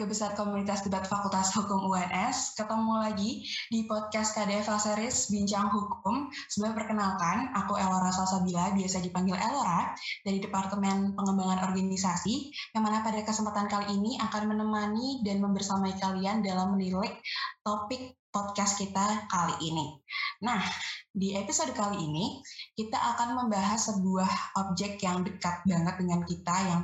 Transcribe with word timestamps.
keluarga 0.00 0.16
besar 0.16 0.32
komunitas 0.32 0.80
debat 0.80 1.04
Fakultas 1.04 1.52
Hukum 1.52 1.92
UNS. 1.92 2.56
Ketemu 2.56 3.04
lagi 3.04 3.44
di 3.68 3.84
podcast 3.84 4.32
KDF 4.32 4.72
Series 4.80 5.28
Bincang 5.28 5.68
Hukum. 5.68 6.32
Sebelum 6.48 6.72
perkenalkan, 6.72 7.52
aku 7.52 7.76
Elora 7.76 8.08
Salsabila, 8.08 8.72
biasa 8.72 9.04
dipanggil 9.04 9.36
Elora, 9.36 9.92
dari 10.24 10.40
Departemen 10.40 11.12
Pengembangan 11.12 11.68
Organisasi, 11.68 12.48
yang 12.72 12.80
mana 12.80 13.04
pada 13.04 13.20
kesempatan 13.20 13.68
kali 13.68 13.92
ini 13.92 14.16
akan 14.24 14.48
menemani 14.48 15.20
dan 15.20 15.44
membersamai 15.44 15.92
kalian 16.00 16.40
dalam 16.40 16.80
menilik 16.80 17.20
topik 17.60 18.16
podcast 18.32 18.80
kita 18.80 19.28
kali 19.28 19.68
ini. 19.68 20.00
Nah, 20.40 20.64
di 21.12 21.36
episode 21.36 21.76
kali 21.76 22.00
ini, 22.00 22.40
kita 22.72 22.96
akan 22.96 23.36
membahas 23.36 23.92
sebuah 23.92 24.64
objek 24.64 24.96
yang 25.04 25.28
dekat 25.28 25.60
banget 25.68 25.94
dengan 26.00 26.24
kita, 26.24 26.56
yang 26.72 26.82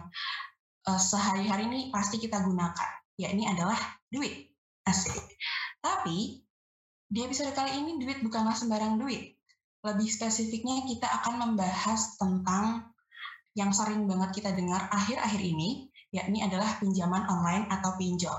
uh, 0.85 1.01
sehari-hari 1.01 1.65
ini 1.65 1.81
pasti 1.89 2.21
kita 2.21 2.45
gunakan, 2.45 3.06
yakni 3.17 3.49
adalah 3.49 3.77
duit. 4.13 4.53
Asik. 4.87 5.17
Tapi 5.83 6.47
di 7.07 7.21
episode 7.23 7.51
kali 7.57 7.75
ini 7.75 7.99
duit 7.99 8.23
bukanlah 8.23 8.55
sembarang 8.55 9.03
duit. 9.03 9.35
Lebih 9.83 10.09
spesifiknya 10.11 10.87
kita 10.87 11.07
akan 11.23 11.35
membahas 11.43 12.19
tentang 12.19 12.91
yang 13.57 13.73
sering 13.73 14.05
banget 14.05 14.43
kita 14.43 14.51
dengar 14.53 14.87
akhir-akhir 14.93 15.41
ini, 15.41 15.89
yakni 16.13 16.45
adalah 16.45 16.77
pinjaman 16.77 17.25
online 17.27 17.67
atau 17.73 17.97
pinjol. 17.97 18.37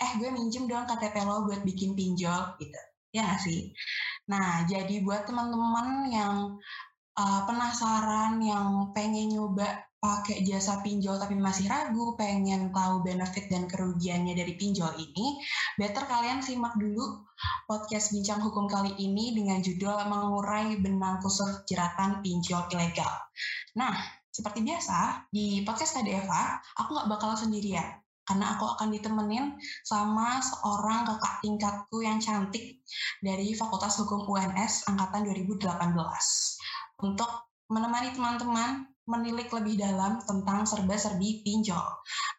Eh, 0.00 0.10
gue 0.16 0.30
minjem 0.32 0.70
dong 0.70 0.88
KTP 0.88 1.26
lo 1.26 1.44
buat 1.44 1.60
bikin 1.66 1.92
pinjol, 1.92 2.56
gitu. 2.62 2.80
Ya 3.12 3.26
nggak 3.26 3.42
sih? 3.42 3.74
Nah, 4.30 4.64
jadi 4.64 5.02
buat 5.04 5.26
teman-teman 5.28 6.08
yang 6.12 6.56
uh, 7.16 7.40
penasaran, 7.44 8.40
yang 8.40 8.92
pengen 8.92 9.34
nyoba 9.34 9.66
pakai 10.06 10.46
jasa 10.46 10.78
pinjol 10.86 11.18
tapi 11.18 11.34
masih 11.34 11.66
ragu, 11.66 12.14
pengen 12.14 12.70
tahu 12.70 13.02
benefit 13.02 13.50
dan 13.50 13.66
kerugiannya 13.66 14.38
dari 14.38 14.54
pinjol 14.54 14.94
ini, 14.94 15.42
better 15.74 16.06
kalian 16.06 16.38
simak 16.38 16.78
dulu 16.78 17.26
podcast 17.66 18.14
Bincang 18.14 18.38
Hukum 18.38 18.70
kali 18.70 18.94
ini 19.02 19.34
dengan 19.34 19.58
judul 19.58 19.98
Mengurai 20.06 20.78
Benang 20.78 21.18
Kusut 21.18 21.66
Jeratan 21.66 22.22
Pinjol 22.22 22.70
Ilegal. 22.70 23.10
Nah, 23.74 23.98
seperti 24.30 24.62
biasa, 24.62 25.26
di 25.34 25.66
podcast 25.66 25.98
KDFA, 25.98 26.62
aku 26.78 26.94
nggak 26.94 27.10
bakal 27.10 27.34
sendirian 27.34 27.98
karena 28.26 28.54
aku 28.54 28.78
akan 28.78 28.94
ditemenin 28.94 29.58
sama 29.82 30.38
seorang 30.38 31.06
kakak 31.06 31.34
tingkatku 31.42 31.98
yang 32.02 32.22
cantik 32.22 32.82
dari 33.22 33.54
Fakultas 33.58 33.98
Hukum 34.02 34.26
UNS 34.26 34.86
angkatan 34.86 35.26
2018 35.30 35.66
untuk 37.02 37.30
menemani 37.70 38.14
teman-teman 38.14 38.86
menilik 39.06 39.48
lebih 39.50 39.78
dalam 39.78 40.18
tentang 40.22 40.66
serba-serbi 40.66 41.46
pinjol. 41.46 41.86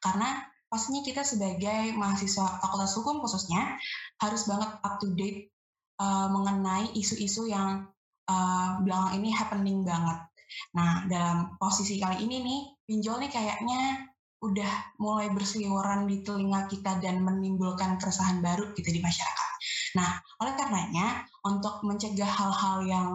Karena 0.03 0.43
pastinya 0.67 1.01
kita 1.01 1.23
sebagai 1.23 1.95
mahasiswa 1.95 2.59
Fakultas 2.59 2.93
Hukum 2.99 3.23
khususnya 3.23 3.79
harus 4.19 4.43
banget 4.45 4.71
up 4.83 4.99
to 4.99 5.15
date 5.15 5.51
uh, 5.99 6.27
mengenai 6.27 6.91
isu-isu 6.93 7.47
yang 7.47 7.87
uh, 8.27 8.83
belakang 8.83 9.23
ini 9.23 9.29
happening 9.31 9.87
banget. 9.87 10.27
Nah, 10.75 11.03
dalam 11.11 11.59
posisi 11.59 11.99
kali 11.99 12.23
ini 12.23 12.39
nih, 12.39 12.59
pinjol 12.87 13.19
nih 13.19 13.31
kayaknya 13.31 14.11
udah 14.37 14.95
mulai 15.01 15.33
berseliweran 15.33 16.05
di 16.05 16.21
telinga 16.21 16.69
kita 16.69 17.01
dan 17.01 17.25
menimbulkan 17.25 17.97
keresahan 17.97 18.39
baru 18.39 18.69
gitu 18.77 18.93
di 18.93 19.01
masyarakat. 19.01 19.49
Nah, 19.97 20.21
oleh 20.45 20.53
karenanya 20.53 21.25
untuk 21.41 21.81
mencegah 21.81 22.29
hal-hal 22.29 22.85
yang 22.85 23.09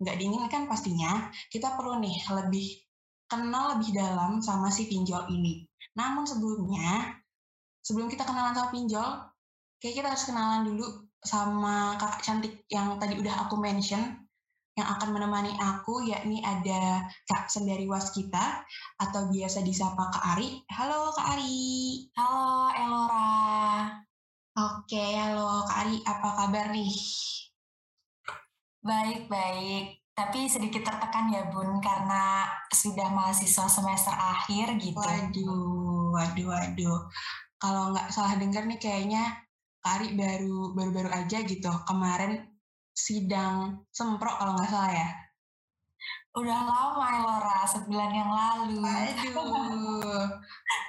nggak 0.00 0.16
diinginkan 0.18 0.66
pastinya, 0.66 1.30
kita 1.50 1.78
perlu 1.78 2.02
nih 2.02 2.16
lebih 2.34 2.66
kenal 3.30 3.78
lebih 3.78 3.90
dalam 3.94 4.42
sama 4.42 4.68
si 4.68 4.86
pinjol 4.90 5.30
ini. 5.30 5.64
Namun 5.94 6.26
sebelumnya, 6.26 7.18
sebelum 7.80 8.10
kita 8.10 8.26
kenalan 8.26 8.54
sama 8.54 8.68
pinjol, 8.74 9.10
kayak 9.78 9.94
kita 10.02 10.06
harus 10.10 10.26
kenalan 10.26 10.62
dulu 10.66 10.86
sama 11.24 11.96
kakak 11.96 12.20
cantik 12.20 12.54
yang 12.68 13.00
tadi 13.00 13.16
udah 13.16 13.48
aku 13.48 13.56
mention, 13.56 14.24
yang 14.74 14.88
akan 14.90 15.14
menemani 15.14 15.54
aku 15.54 16.02
yakni 16.02 16.42
ada 16.42 17.06
Kak 17.30 17.46
Sendiri 17.46 17.86
Waskita 17.86 18.66
atau 18.98 19.30
biasa 19.30 19.62
disapa 19.62 20.10
Kak 20.10 20.24
Ari. 20.34 20.66
Halo 20.66 21.14
Kak 21.14 21.38
Ari. 21.38 22.10
Halo 22.18 22.74
Elora. 22.74 23.30
Oke, 24.54 25.14
halo 25.14 25.62
Kak 25.66 25.78
Ari, 25.86 25.96
apa 26.02 26.28
kabar 26.42 26.74
nih? 26.74 26.90
Baik, 28.84 29.32
baik. 29.32 29.96
Tapi 30.12 30.44
sedikit 30.44 30.84
tertekan 30.84 31.32
ya 31.32 31.48
Bun, 31.48 31.80
karena 31.80 32.44
sudah 32.68 33.08
mahasiswa 33.08 33.64
semester 33.64 34.12
akhir 34.12 34.76
gitu. 34.76 35.00
Waduh, 35.00 36.12
waduh, 36.12 36.46
waduh. 36.52 37.00
Kalau 37.56 37.96
nggak 37.96 38.12
salah 38.12 38.36
dengar 38.36 38.68
nih 38.68 38.76
kayaknya 38.76 39.40
Kari 39.80 40.12
baru 40.12 40.76
baru-baru 40.76 41.08
aja 41.16 41.40
gitu. 41.48 41.72
Kemarin 41.88 42.44
sidang 42.92 43.88
semprok 43.88 44.36
kalau 44.36 44.52
nggak 44.60 44.68
salah 44.68 44.92
ya. 44.92 45.08
Udah 46.36 46.60
lama 46.68 47.06
ya 47.08 47.20
Laura, 47.24 47.58
sebulan 47.64 48.10
yang 48.12 48.30
lalu. 48.36 48.84
Aduh, 48.84 50.28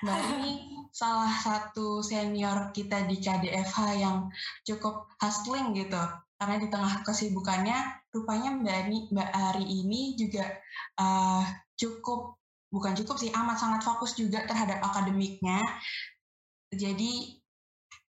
Mbak 0.03 0.19
ini 0.35 0.84
salah 0.91 1.31
satu 1.31 2.03
senior 2.03 2.75
kita 2.75 3.07
di 3.07 3.23
KDFH 3.23 3.79
yang 4.03 4.28
cukup 4.67 5.07
hustling 5.23 5.72
gitu 5.72 6.24
karena 6.45 6.61
di 6.61 6.69
tengah 6.69 7.01
kesibukannya 7.01 8.06
rupanya 8.13 8.53
Mbak 8.53 8.75
Ani, 8.85 8.97
Mbak 9.09 9.29
Ari 9.33 9.66
ini 9.66 10.13
juga 10.13 10.45
uh, 11.01 11.41
cukup 11.73 12.38
bukan 12.69 12.94
cukup 13.01 13.17
sih 13.17 13.33
amat 13.33 13.57
sangat 13.57 13.81
fokus 13.81 14.13
juga 14.13 14.45
terhadap 14.45 14.78
akademiknya. 14.78 15.57
Jadi 16.69 17.41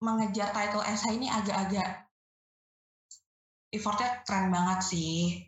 mengejar 0.04 0.52
title 0.52 0.84
essay 0.84 1.16
ini 1.16 1.32
agak-agak 1.32 2.04
effortnya 3.72 4.20
keren 4.28 4.52
banget 4.52 4.84
sih. 4.84 5.40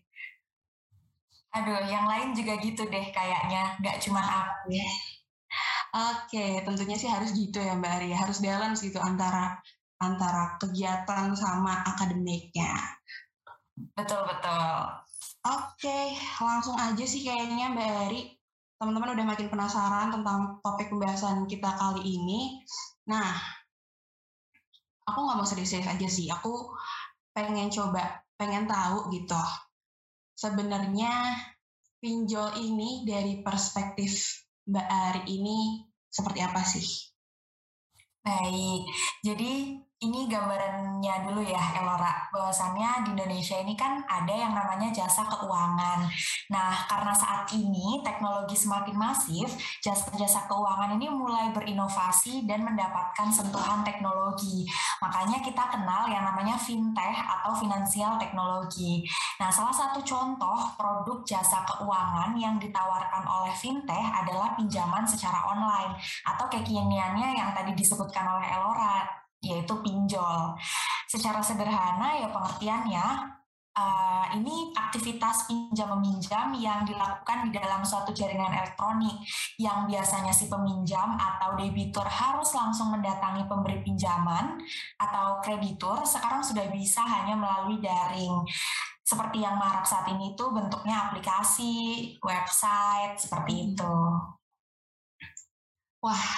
Aduh, 1.53 1.85
yang 1.85 2.09
lain 2.09 2.33
juga 2.33 2.57
gitu 2.65 2.89
deh 2.89 3.07
kayaknya, 3.13 3.77
nggak 3.77 4.01
cuma 4.01 4.25
aku. 4.25 4.73
Oke, 6.17 6.65
tentunya 6.65 6.97
sih 6.97 7.13
harus 7.13 7.37
gitu 7.37 7.61
ya 7.61 7.77
Mbak 7.77 7.93
Ari, 7.93 8.11
harus 8.17 8.41
balance 8.41 8.81
gitu 8.81 8.97
antara 8.97 9.61
antara 10.01 10.57
kegiatan 10.57 11.37
sama 11.37 11.85
akademiknya. 11.85 12.73
Betul, 13.95 14.25
betul. 14.25 14.75
Oke, 15.41 16.17
langsung 16.41 16.77
aja 16.77 17.05
sih 17.05 17.25
kayaknya 17.25 17.73
Mbak 17.73 17.91
Eri. 18.09 18.23
Teman-teman 18.81 19.13
udah 19.13 19.27
makin 19.29 19.53
penasaran 19.53 20.09
tentang 20.09 20.61
topik 20.65 20.89
pembahasan 20.89 21.45
kita 21.45 21.69
kali 21.77 22.01
ini. 22.17 22.65
Nah, 23.13 23.37
aku 25.05 25.19
nggak 25.21 25.37
mau 25.37 25.45
serius-serius 25.45 25.89
aja 25.89 26.09
sih. 26.09 26.33
Aku 26.33 26.73
pengen 27.37 27.69
coba, 27.69 28.25
pengen 28.41 28.65
tahu 28.65 29.13
gitu. 29.13 29.37
Sebenarnya 30.33 31.37
pinjol 32.01 32.57
ini 32.57 33.05
dari 33.05 33.45
perspektif 33.45 34.45
Mbak 34.65 34.89
Ari 34.89 35.23
ini 35.29 35.85
seperti 36.09 36.41
apa 36.41 36.65
sih? 36.65 36.89
Baik, 38.21 38.85
jadi 39.25 39.81
ini 40.01 40.25
gambarannya 40.33 41.29
dulu 41.29 41.45
ya 41.45 41.61
Elora. 41.77 42.25
Bahwasannya 42.33 43.05
di 43.05 43.09
Indonesia 43.13 43.61
ini 43.61 43.77
kan 43.77 44.01
ada 44.09 44.33
yang 44.33 44.57
namanya 44.57 44.89
jasa 44.89 45.29
keuangan. 45.29 46.09
Nah 46.49 46.73
karena 46.89 47.13
saat 47.13 47.45
ini 47.53 48.01
teknologi 48.01 48.57
semakin 48.57 48.97
masif 48.97 49.53
jasa-jasa 49.85 50.49
keuangan 50.49 50.97
ini 50.97 51.13
mulai 51.13 51.53
berinovasi 51.53 52.49
dan 52.49 52.65
mendapatkan 52.65 53.29
sentuhan 53.29 53.85
teknologi. 53.85 54.65
Makanya 55.05 55.45
kita 55.45 55.69
kenal 55.69 56.09
yang 56.09 56.25
namanya 56.25 56.57
fintech 56.57 57.21
atau 57.21 57.53
finansial 57.61 58.17
teknologi. 58.17 59.05
Nah 59.37 59.53
salah 59.53 59.77
satu 59.77 60.01
contoh 60.01 60.81
produk 60.81 61.21
jasa 61.29 61.61
keuangan 61.69 62.33
yang 62.41 62.57
ditawarkan 62.57 63.29
oleh 63.29 63.53
fintech 63.53 64.09
adalah 64.17 64.57
pinjaman 64.57 65.05
secara 65.05 65.45
online 65.45 65.93
atau 66.25 66.49
kekiniannya 66.49 67.37
yang 67.37 67.53
tadi 67.53 67.77
disebutkan 67.77 68.25
oleh 68.25 68.49
Elora 68.49 69.20
yaitu 69.41 69.75
pinjol. 69.81 70.55
Secara 71.09 71.43
sederhana 71.43 72.21
ya 72.21 72.29
pengertiannya 72.31 73.07
uh, 73.75 74.25
ini 74.37 74.71
aktivitas 74.77 75.49
pinjam 75.49 75.91
meminjam 75.99 76.53
yang 76.55 76.85
dilakukan 76.85 77.49
di 77.49 77.51
dalam 77.57 77.83
suatu 77.83 78.13
jaringan 78.13 78.53
elektronik 78.53 79.17
yang 79.59 79.89
biasanya 79.89 80.31
si 80.31 80.47
peminjam 80.47 81.17
atau 81.17 81.57
debitur 81.57 82.05
harus 82.07 82.53
langsung 82.55 82.93
mendatangi 82.95 83.47
pemberi 83.49 83.81
pinjaman 83.83 84.61
atau 85.01 85.41
kreditur 85.43 86.05
sekarang 86.05 86.45
sudah 86.45 86.69
bisa 86.71 87.03
hanya 87.03 87.35
melalui 87.35 87.81
daring 87.81 88.45
seperti 89.11 89.43
yang 89.43 89.59
marak 89.59 89.83
saat 89.83 90.07
ini 90.15 90.39
itu 90.39 90.45
bentuknya 90.55 91.11
aplikasi, 91.11 91.75
website 92.23 93.19
seperti 93.19 93.75
itu. 93.75 93.95
Wah, 95.99 96.31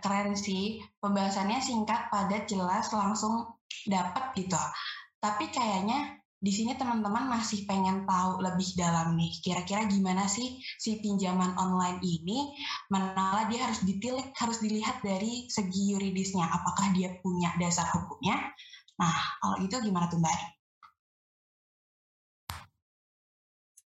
keren 0.00 0.36
sih. 0.36 0.80
Pembahasannya 1.00 1.60
singkat, 1.62 2.10
padat, 2.12 2.48
jelas, 2.50 2.92
langsung 2.92 3.56
dapat 3.86 4.34
gitu. 4.36 4.60
Tapi 5.20 5.52
kayaknya 5.52 6.20
di 6.40 6.48
sini 6.48 6.72
teman-teman 6.72 7.28
masih 7.28 7.68
pengen 7.68 8.08
tahu 8.08 8.40
lebih 8.40 8.72
dalam 8.72 9.12
nih, 9.12 9.28
kira-kira 9.44 9.84
gimana 9.84 10.24
sih 10.24 10.56
si 10.80 10.96
pinjaman 11.04 11.52
online 11.60 12.00
ini, 12.00 12.56
mana 12.88 13.44
dia 13.52 13.68
harus 13.68 13.84
ditilik, 13.84 14.32
harus 14.32 14.56
dilihat 14.64 15.04
dari 15.04 15.52
segi 15.52 15.92
yuridisnya, 15.92 16.48
apakah 16.48 16.96
dia 16.96 17.12
punya 17.20 17.52
dasar 17.60 17.92
hukumnya. 17.92 18.40
Nah, 18.96 19.16
kalau 19.44 19.56
itu 19.60 19.76
gimana 19.84 20.08
tuh 20.08 20.16
Mbak? 20.16 20.59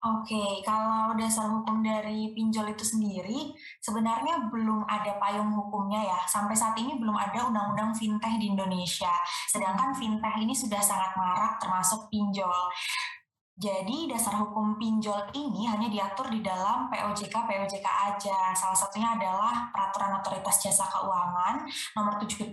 Oke, 0.02 0.66
kalau 0.66 1.14
dasar 1.14 1.46
hukum 1.46 1.86
dari 1.86 2.34
pinjol 2.34 2.74
itu 2.74 2.82
sendiri, 2.82 3.54
sebenarnya 3.78 4.50
belum 4.50 4.82
ada 4.90 5.22
payung 5.22 5.54
hukumnya 5.54 6.02
ya. 6.02 6.20
Sampai 6.26 6.58
saat 6.58 6.74
ini 6.82 6.98
belum 6.98 7.14
ada 7.14 7.46
undang-undang 7.46 7.94
fintech 7.94 8.42
di 8.42 8.50
Indonesia. 8.50 9.14
Sedangkan 9.46 9.94
fintech 9.94 10.42
ini 10.42 10.58
sudah 10.58 10.82
sangat 10.82 11.14
marak 11.14 11.62
termasuk 11.62 12.10
pinjol. 12.10 12.74
Jadi 13.62 14.10
dasar 14.10 14.42
hukum 14.42 14.82
pinjol 14.82 15.38
ini 15.38 15.70
hanya 15.70 15.86
diatur 15.86 16.34
di 16.34 16.42
dalam 16.42 16.90
POJK 16.90 17.46
POJK 17.46 17.86
aja. 17.86 18.58
Salah 18.58 18.74
satunya 18.74 19.14
adalah 19.14 19.70
Peraturan 19.70 20.18
Otoritas 20.18 20.66
Jasa 20.66 20.90
Keuangan 20.90 21.62
nomor 21.94 22.18
77 22.18 22.50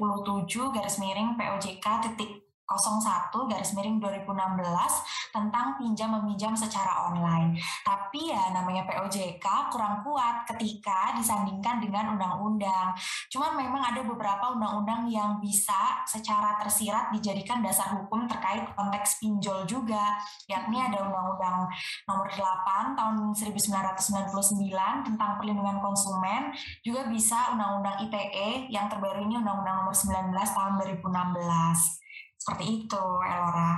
garis 0.68 1.00
miring 1.00 1.32
POJK 1.32 1.86
titik 2.04 2.47
01 2.69 3.32
garis 3.49 3.73
miring 3.73 3.97
2016 3.97 5.32
tentang 5.32 5.81
pinjam 5.81 6.12
meminjam 6.20 6.53
secara 6.53 7.09
online. 7.09 7.56
Tapi 7.81 8.29
ya 8.29 8.53
namanya 8.53 8.85
POJK 8.85 9.73
kurang 9.73 10.05
kuat 10.05 10.44
ketika 10.53 11.17
disandingkan 11.17 11.81
dengan 11.81 12.19
undang-undang. 12.19 12.93
Cuman 13.32 13.56
memang 13.56 13.81
ada 13.81 14.05
beberapa 14.05 14.53
undang-undang 14.53 15.09
yang 15.09 15.41
bisa 15.41 16.05
secara 16.05 16.61
tersirat 16.61 17.09
dijadikan 17.17 17.65
dasar 17.65 17.97
hukum 17.97 18.29
terkait 18.29 18.69
konteks 18.76 19.20
pinjol 19.20 19.65
juga, 19.65 20.20
yakni 20.49 20.81
ada 20.81 21.05
Undang-Undang 21.09 21.59
Nomor 22.09 22.29
8 22.32 22.99
tahun 22.99 23.15
1999 23.32 25.09
tentang 25.09 25.31
perlindungan 25.41 25.81
konsumen, 25.81 26.53
juga 26.85 27.09
bisa 27.09 27.53
Undang-Undang 27.56 27.97
ITE 28.09 28.69
yang 28.73 28.88
terbaru 28.93 29.25
ini 29.25 29.41
Undang-Undang 29.41 29.76
Nomor 29.85 29.94
19 29.94 30.32
tahun 30.35 30.73
2016. 31.05 32.07
Seperti 32.48 32.88
itu, 32.88 33.04
Elora. 33.28 33.76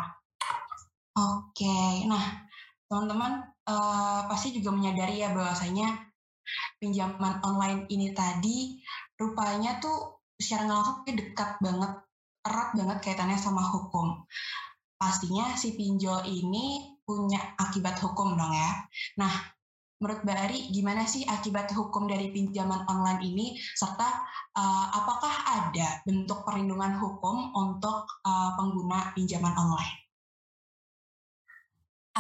Oke, 1.18 2.06
nah 2.06 2.46
teman-teman 2.86 3.42
uh, 3.66 4.30
pasti 4.30 4.54
juga 4.54 4.70
menyadari 4.70 5.18
ya 5.18 5.34
bahwasanya 5.34 6.06
pinjaman 6.78 7.42
online 7.42 7.90
ini 7.90 8.14
tadi 8.14 8.78
rupanya 9.18 9.82
tuh 9.82 10.22
secara 10.38 10.70
langsung 10.70 11.02
dekat 11.02 11.58
banget, 11.58 11.98
erat 12.46 12.70
banget 12.78 12.98
kaitannya 13.02 13.34
sama 13.34 13.58
hukum. 13.58 14.22
Pastinya 14.94 15.58
si 15.58 15.74
pinjol 15.74 16.30
ini 16.30 16.94
punya 17.02 17.42
akibat 17.58 17.98
hukum 17.98 18.38
dong 18.38 18.54
ya. 18.54 18.86
Nah, 19.18 19.34
menurut 20.00 20.24
Mbak 20.24 20.38
Ari, 20.48 20.60
gimana 20.72 21.04
sih 21.04 21.28
akibat 21.28 21.70
hukum 21.76 22.08
dari 22.08 22.32
pinjaman 22.32 22.88
online 22.88 23.20
ini, 23.20 23.46
serta 23.76 24.08
uh, 24.56 24.86
apakah 24.96 25.34
ada 25.60 26.00
bentuk 26.08 26.40
perlindungan 26.48 26.96
hukum 26.96 27.52
untuk 27.52 28.08
uh, 28.24 28.56
pengguna 28.56 29.12
pinjaman 29.12 29.52
online? 29.52 30.09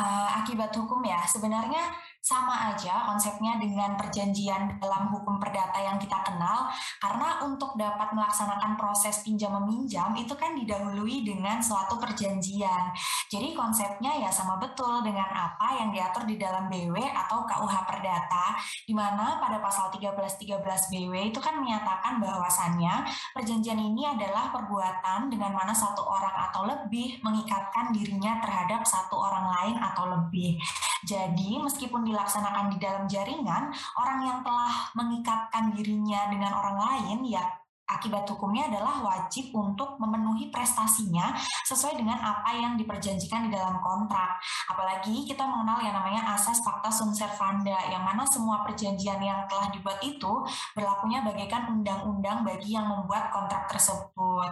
Uh, 0.00 0.32
akibat 0.40 0.72
hukum 0.72 1.04
ya, 1.04 1.20
sebenarnya 1.28 1.92
sama 2.20 2.72
aja 2.72 3.08
konsepnya 3.08 3.56
dengan 3.56 3.96
perjanjian 3.96 4.76
dalam 4.76 5.08
hukum 5.08 5.40
perdata 5.40 5.80
yang 5.80 5.96
kita 5.96 6.20
kenal 6.20 6.68
karena 7.00 7.40
untuk 7.48 7.72
dapat 7.80 8.12
melaksanakan 8.12 8.76
proses 8.76 9.24
pinjam 9.24 9.56
meminjam 9.56 10.12
itu 10.12 10.36
kan 10.36 10.52
didahului 10.52 11.24
dengan 11.24 11.64
suatu 11.64 11.96
perjanjian. 11.96 12.92
Jadi 13.32 13.56
konsepnya 13.56 14.20
ya 14.20 14.28
sama 14.28 14.60
betul 14.60 15.00
dengan 15.00 15.32
apa 15.32 15.80
yang 15.80 15.88
diatur 15.88 16.28
di 16.28 16.36
dalam 16.36 16.68
BW 16.68 16.92
atau 17.08 17.48
KUH 17.48 17.88
Perdata 17.88 18.52
di 18.84 18.92
mana 18.92 19.40
pada 19.40 19.56
pasal 19.64 19.88
1313 19.88 20.60
BW 20.92 21.14
itu 21.32 21.40
kan 21.40 21.56
menyatakan 21.56 22.20
bahwasannya 22.20 23.00
perjanjian 23.32 23.80
ini 23.80 24.04
adalah 24.04 24.52
perbuatan 24.52 25.32
dengan 25.32 25.56
mana 25.56 25.72
satu 25.72 26.04
orang 26.04 26.52
atau 26.52 26.68
lebih 26.68 27.16
mengikatkan 27.24 27.96
dirinya 27.96 28.44
terhadap 28.44 28.84
satu 28.84 29.16
orang 29.16 29.48
lain 29.56 29.76
lebih. 29.98 30.60
Jadi 31.00 31.56
meskipun 31.56 32.04
dilaksanakan 32.04 32.76
di 32.76 32.78
dalam 32.78 33.08
jaringan, 33.08 33.72
orang 33.96 34.20
yang 34.20 34.38
telah 34.44 34.92
mengikatkan 34.92 35.72
dirinya 35.72 36.28
dengan 36.28 36.52
orang 36.52 36.76
lain 36.76 37.18
ya 37.24 37.59
akibat 37.98 38.22
hukumnya 38.30 38.70
adalah 38.70 39.02
wajib 39.02 39.50
untuk 39.50 39.98
memenuhi 39.98 40.52
prestasinya 40.54 41.34
sesuai 41.66 41.98
dengan 41.98 42.18
apa 42.22 42.54
yang 42.54 42.78
diperjanjikan 42.78 43.50
di 43.50 43.50
dalam 43.50 43.82
kontrak. 43.82 44.38
Apalagi 44.70 45.26
kita 45.26 45.42
mengenal 45.46 45.82
yang 45.82 45.94
namanya 45.98 46.34
asas 46.38 46.62
fakta 46.62 46.90
sunt 46.92 47.14
servanda, 47.16 47.76
yang 47.90 48.06
mana 48.06 48.22
semua 48.28 48.62
perjanjian 48.62 49.18
yang 49.18 49.42
telah 49.50 49.72
dibuat 49.74 49.98
itu 50.04 50.44
berlakunya 50.78 51.24
bagaikan 51.26 51.66
undang-undang 51.70 52.46
bagi 52.46 52.76
yang 52.78 52.86
membuat 52.86 53.34
kontrak 53.34 53.66
tersebut. 53.66 54.50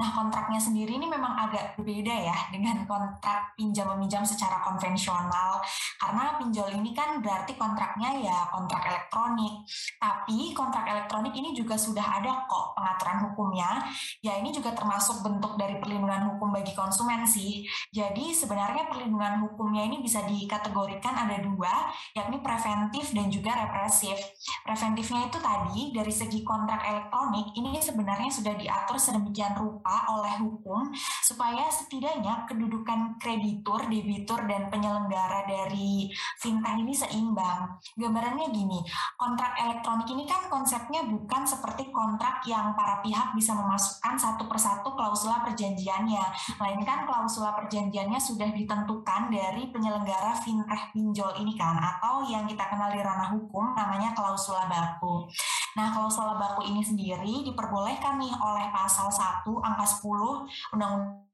Nah, 0.00 0.08
kontraknya 0.14 0.60
sendiri 0.62 0.96
ini 0.96 1.06
memang 1.10 1.36
agak 1.36 1.76
berbeda 1.76 2.14
ya 2.14 2.36
dengan 2.54 2.86
kontrak 2.88 3.52
pinjam-meminjam 3.58 4.22
secara 4.24 4.62
konvensional, 4.64 5.60
karena 5.98 6.38
pinjol 6.38 6.70
ini 6.78 6.94
kan 6.94 7.18
berarti 7.20 7.58
kontraknya 7.58 8.14
ya 8.22 8.38
kontrak 8.48 8.86
elektronik. 8.86 9.66
Tapi 9.98 10.54
kontrak 10.54 10.86
elektronik 10.86 11.34
ini 11.34 11.52
juga 11.52 11.74
sudah 11.74 12.22
ada 12.22 12.46
kok 12.46 12.77
pengaturan 12.78 13.18
hukumnya, 13.26 13.82
ya 14.22 14.38
ini 14.38 14.54
juga 14.54 14.70
termasuk 14.70 15.26
bentuk 15.26 15.58
dari 15.58 15.82
perlindungan 15.82 16.30
hukum 16.34 16.54
bagi 16.54 16.70
konsumen 16.78 17.26
sih. 17.26 17.66
Jadi 17.90 18.30
sebenarnya 18.30 18.86
perlindungan 18.86 19.42
hukumnya 19.42 19.82
ini 19.82 19.98
bisa 19.98 20.22
dikategorikan 20.22 21.26
ada 21.26 21.42
dua, 21.42 21.90
yakni 22.14 22.38
preventif 22.38 23.10
dan 23.10 23.26
juga 23.26 23.58
represif. 23.66 24.14
Preventifnya 24.62 25.26
itu 25.26 25.38
tadi 25.42 25.80
dari 25.90 26.12
segi 26.14 26.46
kontrak 26.46 26.86
elektronik 26.86 27.50
ini 27.58 27.82
sebenarnya 27.82 28.30
sudah 28.30 28.54
diatur 28.54 28.96
sedemikian 29.00 29.58
rupa 29.58 30.06
oleh 30.14 30.38
hukum 30.38 30.92
supaya 31.24 31.66
setidaknya 31.72 32.46
kedudukan 32.46 33.18
kreditur, 33.18 33.88
debitur 33.88 34.44
dan 34.46 34.68
penyelenggara 34.68 35.48
dari 35.48 36.12
fintech 36.38 36.76
ini 36.78 36.92
seimbang. 36.92 37.80
Gambarannya 37.96 38.52
gini, 38.52 38.84
kontrak 39.16 39.56
elektronik 39.56 40.08
ini 40.12 40.28
kan 40.28 40.46
konsepnya 40.52 41.02
bukan 41.08 41.42
seperti 41.48 41.88
kontrak 41.88 42.44
yang 42.44 42.67
para 42.74 43.00
pihak 43.04 43.36
bisa 43.36 43.54
memasukkan 43.54 44.18
satu 44.18 44.48
persatu 44.50 44.88
klausula 44.96 45.44
perjanjiannya, 45.46 46.24
melainkan 46.58 47.06
klausula 47.06 47.54
perjanjiannya 47.56 48.18
sudah 48.18 48.50
ditentukan 48.50 49.30
dari 49.30 49.70
penyelenggara 49.70 50.34
fintech 50.42 50.90
pinjol 50.96 51.36
ini 51.38 51.54
kan, 51.54 51.76
atau 51.78 52.26
yang 52.26 52.48
kita 52.48 52.64
kenal 52.66 52.90
di 52.90 53.00
ranah 53.04 53.30
hukum 53.30 53.76
namanya 53.76 54.16
klausula 54.16 54.66
baku. 54.66 55.28
Nah, 55.76 55.94
klausula 55.94 56.34
baku 56.34 56.66
ini 56.66 56.82
sendiri 56.82 57.46
diperbolehkan 57.46 58.18
nih 58.18 58.34
oleh 58.34 58.66
pasal 58.74 59.06
1 59.12 59.46
angka 59.46 59.86
10 59.86 60.74
Undang-Undang 60.74 61.27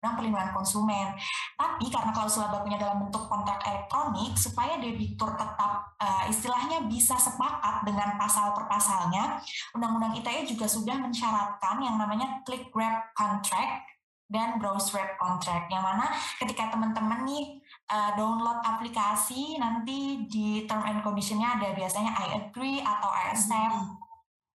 perlindungan 0.00 0.52
konsumen. 0.52 1.16
Tapi 1.56 1.88
karena 1.88 2.12
klausula 2.12 2.52
bakunya 2.52 2.78
dalam 2.78 3.06
bentuk 3.06 3.26
kontrak 3.26 3.58
elektronik, 3.64 4.36
supaya 4.36 4.76
debitur 4.76 5.32
tetap 5.34 5.96
uh, 5.98 6.24
istilahnya 6.28 6.84
bisa 6.86 7.16
sepakat 7.16 7.82
dengan 7.82 8.20
pasal 8.20 8.52
per 8.52 8.68
pasalnya, 8.68 9.40
Undang-Undang 9.72 10.20
ITE 10.20 10.52
juga 10.52 10.66
sudah 10.68 10.96
mensyaratkan 11.00 11.80
yang 11.80 11.96
namanya 11.96 12.44
click 12.44 12.68
wrap 12.76 13.10
contract 13.16 13.88
dan 14.28 14.58
browse 14.58 14.92
wrap 14.92 15.16
contract. 15.16 15.70
Yang 15.70 15.84
mana 15.86 16.06
ketika 16.42 16.74
teman-teman 16.74 17.24
nih 17.24 17.44
uh, 17.88 18.10
download 18.14 18.60
aplikasi, 18.62 19.56
nanti 19.56 20.28
di 20.28 20.66
term 20.68 20.84
and 20.84 21.00
conditionnya 21.00 21.56
ada 21.56 21.72
biasanya 21.72 22.12
I 22.12 22.26
agree 22.44 22.82
atau 22.82 23.08
I 23.10 23.32
accept. 23.32 23.74
Mm 23.74 23.84
-hmm 23.86 24.05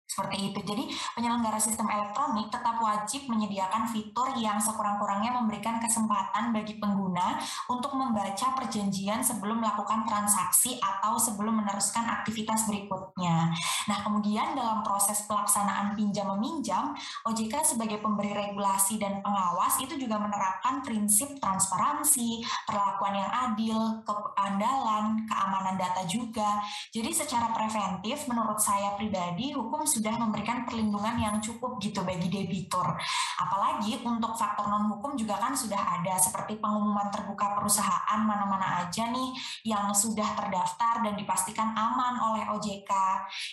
seperti 0.10 0.50
itu. 0.50 0.60
Jadi 0.66 0.90
penyelenggara 1.14 1.62
sistem 1.62 1.86
elektronik 1.86 2.50
tetap 2.50 2.82
wajib 2.82 3.30
menyediakan 3.30 3.86
fitur 3.86 4.34
yang 4.42 4.58
sekurang-kurangnya 4.58 5.38
memberikan 5.38 5.78
kesempatan 5.78 6.50
bagi 6.50 6.82
pengguna 6.82 7.38
untuk 7.70 7.94
membaca 7.94 8.58
perjanjian 8.58 9.22
sebelum 9.22 9.62
melakukan 9.62 10.10
transaksi 10.10 10.82
atau 10.82 11.22
sebelum 11.22 11.62
meneruskan 11.62 12.10
aktivitas 12.10 12.66
berikutnya. 12.66 13.54
Nah, 13.86 13.98
kemudian 14.02 14.58
dalam 14.58 14.82
proses 14.82 15.30
pelaksanaan 15.30 15.94
pinjam 15.94 16.26
meminjam, 16.34 16.98
OJK 17.30 17.78
sebagai 17.78 18.02
pemberi 18.02 18.34
regulasi 18.34 18.98
dan 18.98 19.22
pengawas 19.22 19.78
itu 19.78 19.94
juga 19.94 20.18
menerapkan 20.18 20.82
prinsip 20.82 21.38
transparansi, 21.38 22.42
perlakuan 22.66 23.14
yang 23.14 23.30
adil, 23.30 23.78
keandalan, 24.02 25.22
keamanan 25.30 25.78
data 25.78 26.02
juga. 26.10 26.58
Jadi 26.90 27.14
secara 27.14 27.54
preventif 27.54 28.26
menurut 28.26 28.58
saya 28.58 28.98
pribadi 28.98 29.54
hukum 29.54 29.86
sudah 30.00 30.16
memberikan 30.16 30.64
perlindungan 30.64 31.20
yang 31.20 31.36
cukup 31.44 31.76
gitu 31.84 32.08
bagi 32.08 32.32
debitur. 32.32 32.88
Apalagi 33.36 34.00
untuk 34.08 34.32
faktor 34.40 34.72
non 34.72 34.88
hukum 34.96 35.20
juga 35.20 35.36
kan 35.36 35.52
sudah 35.52 36.00
ada 36.00 36.16
seperti 36.16 36.56
pengumuman 36.56 37.12
terbuka 37.12 37.60
perusahaan 37.60 38.24
mana-mana 38.24 38.88
aja 38.88 39.12
nih 39.12 39.36
yang 39.68 39.92
sudah 39.92 40.40
terdaftar 40.40 41.04
dan 41.04 41.20
dipastikan 41.20 41.76
aman 41.76 42.16
oleh 42.32 42.48
OJK. 42.56 42.92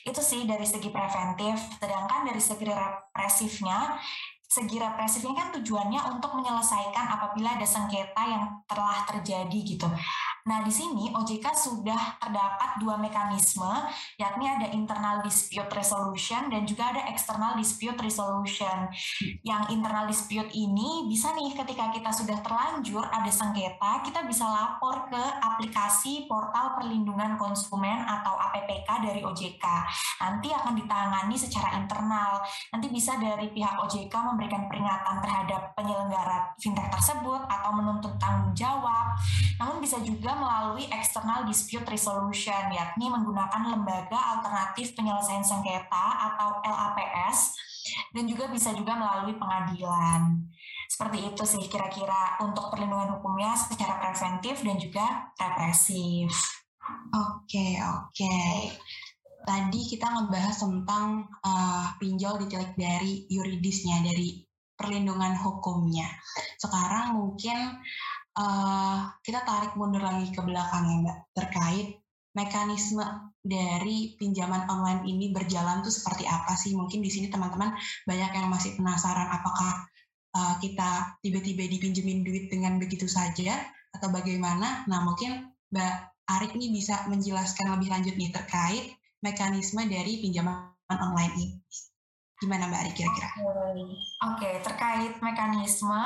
Itu 0.06 0.22
sih 0.22 0.46
dari 0.46 0.62
segi 0.62 0.94
preventif. 0.94 1.58
Sedangkan 1.82 2.30
dari 2.30 2.38
segi 2.38 2.62
represifnya 2.70 3.98
segi 4.46 4.78
represif 4.78 5.20
ini 5.26 5.34
kan 5.34 5.50
tujuannya 5.58 6.00
untuk 6.16 6.38
menyelesaikan 6.38 7.12
apabila 7.18 7.58
ada 7.58 7.66
sengketa 7.66 8.22
yang 8.24 8.62
telah 8.70 9.02
terjadi 9.04 9.58
gitu. 9.66 9.90
Nah, 10.46 10.62
di 10.62 10.70
sini 10.70 11.10
OJK 11.10 11.42
sudah 11.50 12.22
terdapat 12.22 12.78
dua 12.78 12.94
mekanisme, 12.94 13.66
yakni 14.14 14.46
ada 14.46 14.70
internal 14.70 15.18
dispute 15.26 15.66
resolution 15.74 16.46
dan 16.46 16.62
juga 16.62 16.94
ada 16.94 17.02
external 17.10 17.58
dispute 17.58 17.98
resolution. 17.98 18.86
Yang 19.42 19.62
internal 19.74 20.06
dispute 20.06 20.46
ini 20.54 21.10
bisa 21.10 21.34
nih 21.34 21.50
ketika 21.50 21.90
kita 21.90 22.14
sudah 22.14 22.38
terlanjur 22.46 23.02
ada 23.10 23.26
sengketa, 23.26 24.06
kita 24.06 24.22
bisa 24.22 24.46
lapor 24.46 25.10
ke 25.10 25.18
aplikasi 25.42 26.30
portal 26.30 26.78
perlindungan 26.78 27.34
konsumen 27.34 28.06
atau 28.06 28.38
APPK 28.38 29.02
dari 29.02 29.26
OJK. 29.26 29.64
Nanti 30.22 30.54
akan 30.54 30.78
ditangani 30.78 31.34
secara 31.34 31.74
internal. 31.74 32.38
Nanti 32.70 32.86
bisa 32.94 33.18
dari 33.18 33.50
pihak 33.50 33.82
OJK 33.82 34.14
memberikan 34.14 34.70
peringatan 34.70 35.18
terhadap 35.26 35.74
penyelenggara 35.74 36.54
fintech 36.62 36.86
tersebut 36.94 37.42
atau 37.50 37.74
menuntut 37.74 38.14
tanggung 38.22 38.54
jawab. 38.54 39.18
Namun 39.58 39.82
bisa 39.82 39.98
juga 40.06 40.35
melalui 40.36 40.84
external 40.92 41.48
dispute 41.48 41.84
resolution, 41.88 42.70
yakni 42.70 43.08
menggunakan 43.08 43.72
lembaga 43.72 44.38
alternatif 44.38 44.92
penyelesaian 44.92 45.42
sengketa 45.42 46.06
atau 46.32 46.60
LAPS, 46.62 47.56
dan 48.12 48.24
juga 48.28 48.46
bisa 48.52 48.70
juga 48.76 48.94
melalui 48.94 49.34
pengadilan. 49.34 50.46
Seperti 50.86 51.18
itu 51.34 51.42
sih 51.42 51.64
kira-kira 51.66 52.38
untuk 52.44 52.70
perlindungan 52.70 53.18
hukumnya 53.18 53.58
secara 53.58 53.98
preventif 53.98 54.62
dan 54.62 54.76
juga 54.78 55.34
represif. 55.34 56.30
Oke, 57.10 57.82
oke. 57.82 58.38
Tadi 59.46 59.80
kita 59.86 60.06
ngebahas 60.06 60.56
tentang 60.58 61.30
uh, 61.42 61.94
pinjol 61.98 62.46
ditilik 62.46 62.74
dari 62.74 63.26
yuridisnya, 63.30 64.02
dari 64.02 64.46
perlindungan 64.76 65.34
hukumnya. 65.40 66.06
Sekarang 66.60 67.16
mungkin 67.16 67.80
uh, 68.36 69.10
kita 69.24 69.42
tarik 69.42 69.72
mundur 69.74 70.04
lagi 70.04 70.28
ke 70.30 70.40
belakang 70.44 70.84
ya 70.86 70.96
Mbak 71.02 71.18
terkait 71.32 71.88
mekanisme 72.36 73.32
dari 73.40 74.12
pinjaman 74.20 74.68
online 74.68 75.08
ini 75.08 75.32
berjalan 75.32 75.80
tuh 75.80 75.92
seperti 75.92 76.28
apa 76.28 76.52
sih? 76.52 76.76
Mungkin 76.76 77.00
di 77.00 77.08
sini 77.08 77.32
teman-teman 77.32 77.72
banyak 78.04 78.30
yang 78.36 78.52
masih 78.52 78.76
penasaran 78.76 79.32
apakah 79.32 79.88
uh, 80.36 80.54
kita 80.60 81.16
tiba-tiba 81.24 81.64
dipinjemin 81.64 82.20
duit 82.20 82.52
dengan 82.52 82.76
begitu 82.76 83.08
saja 83.08 83.56
atau 83.96 84.12
bagaimana? 84.12 84.84
Nah 84.84 85.00
mungkin 85.08 85.48
Mbak 85.72 85.94
Arik 86.26 86.52
ini 86.58 86.76
bisa 86.76 87.08
menjelaskan 87.08 87.72
lebih 87.78 87.88
lanjut 87.88 88.14
nih 88.20 88.30
terkait 88.34 88.84
mekanisme 89.24 89.80
dari 89.88 90.20
pinjaman 90.20 90.76
online 90.92 91.32
ini. 91.40 91.48
Gimana 92.36 92.68
Mbak 92.68 92.80
Arik 92.84 92.94
kira-kira? 93.00 93.28
Oke, 93.40 93.96
okay, 94.36 94.54
terkait 94.60 95.16
mekanisme 95.24 96.04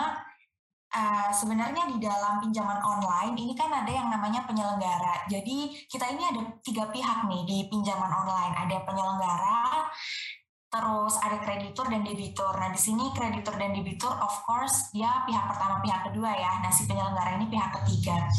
Uh, 0.90 1.30
sebenarnya 1.30 1.87
di 1.87 2.02
dalam 2.02 2.42
pinjaman 2.42 2.82
online 2.82 3.38
ini 3.38 3.54
kan 3.54 3.70
ada 3.70 3.87
yang 3.87 4.11
namanya 4.11 4.42
penyelenggara. 4.42 5.23
Jadi 5.30 5.87
kita 5.87 6.11
ini 6.11 6.23
ada 6.26 6.42
tiga 6.66 6.90
pihak 6.90 7.30
nih 7.30 7.47
di 7.47 7.59
pinjaman 7.70 8.11
online. 8.11 8.54
Ada 8.59 8.82
penyelenggara, 8.82 9.87
terus 10.71 11.19
ada 11.19 11.43
kreditur 11.43 11.91
dan 11.91 12.07
debitur. 12.07 12.55
Nah, 12.55 12.71
di 12.71 12.79
sini 12.79 13.11
kreditur 13.11 13.59
dan 13.59 13.75
debitur 13.75 14.15
of 14.23 14.35
course 14.47 14.95
dia 14.95 15.27
pihak 15.27 15.50
pertama, 15.50 15.83
pihak 15.83 16.07
kedua 16.07 16.31
ya. 16.31 16.62
Nah, 16.62 16.71
si 16.71 16.87
penyelenggara 16.87 17.43
ini 17.43 17.50
pihak 17.50 17.71
ketiga. 17.83 18.31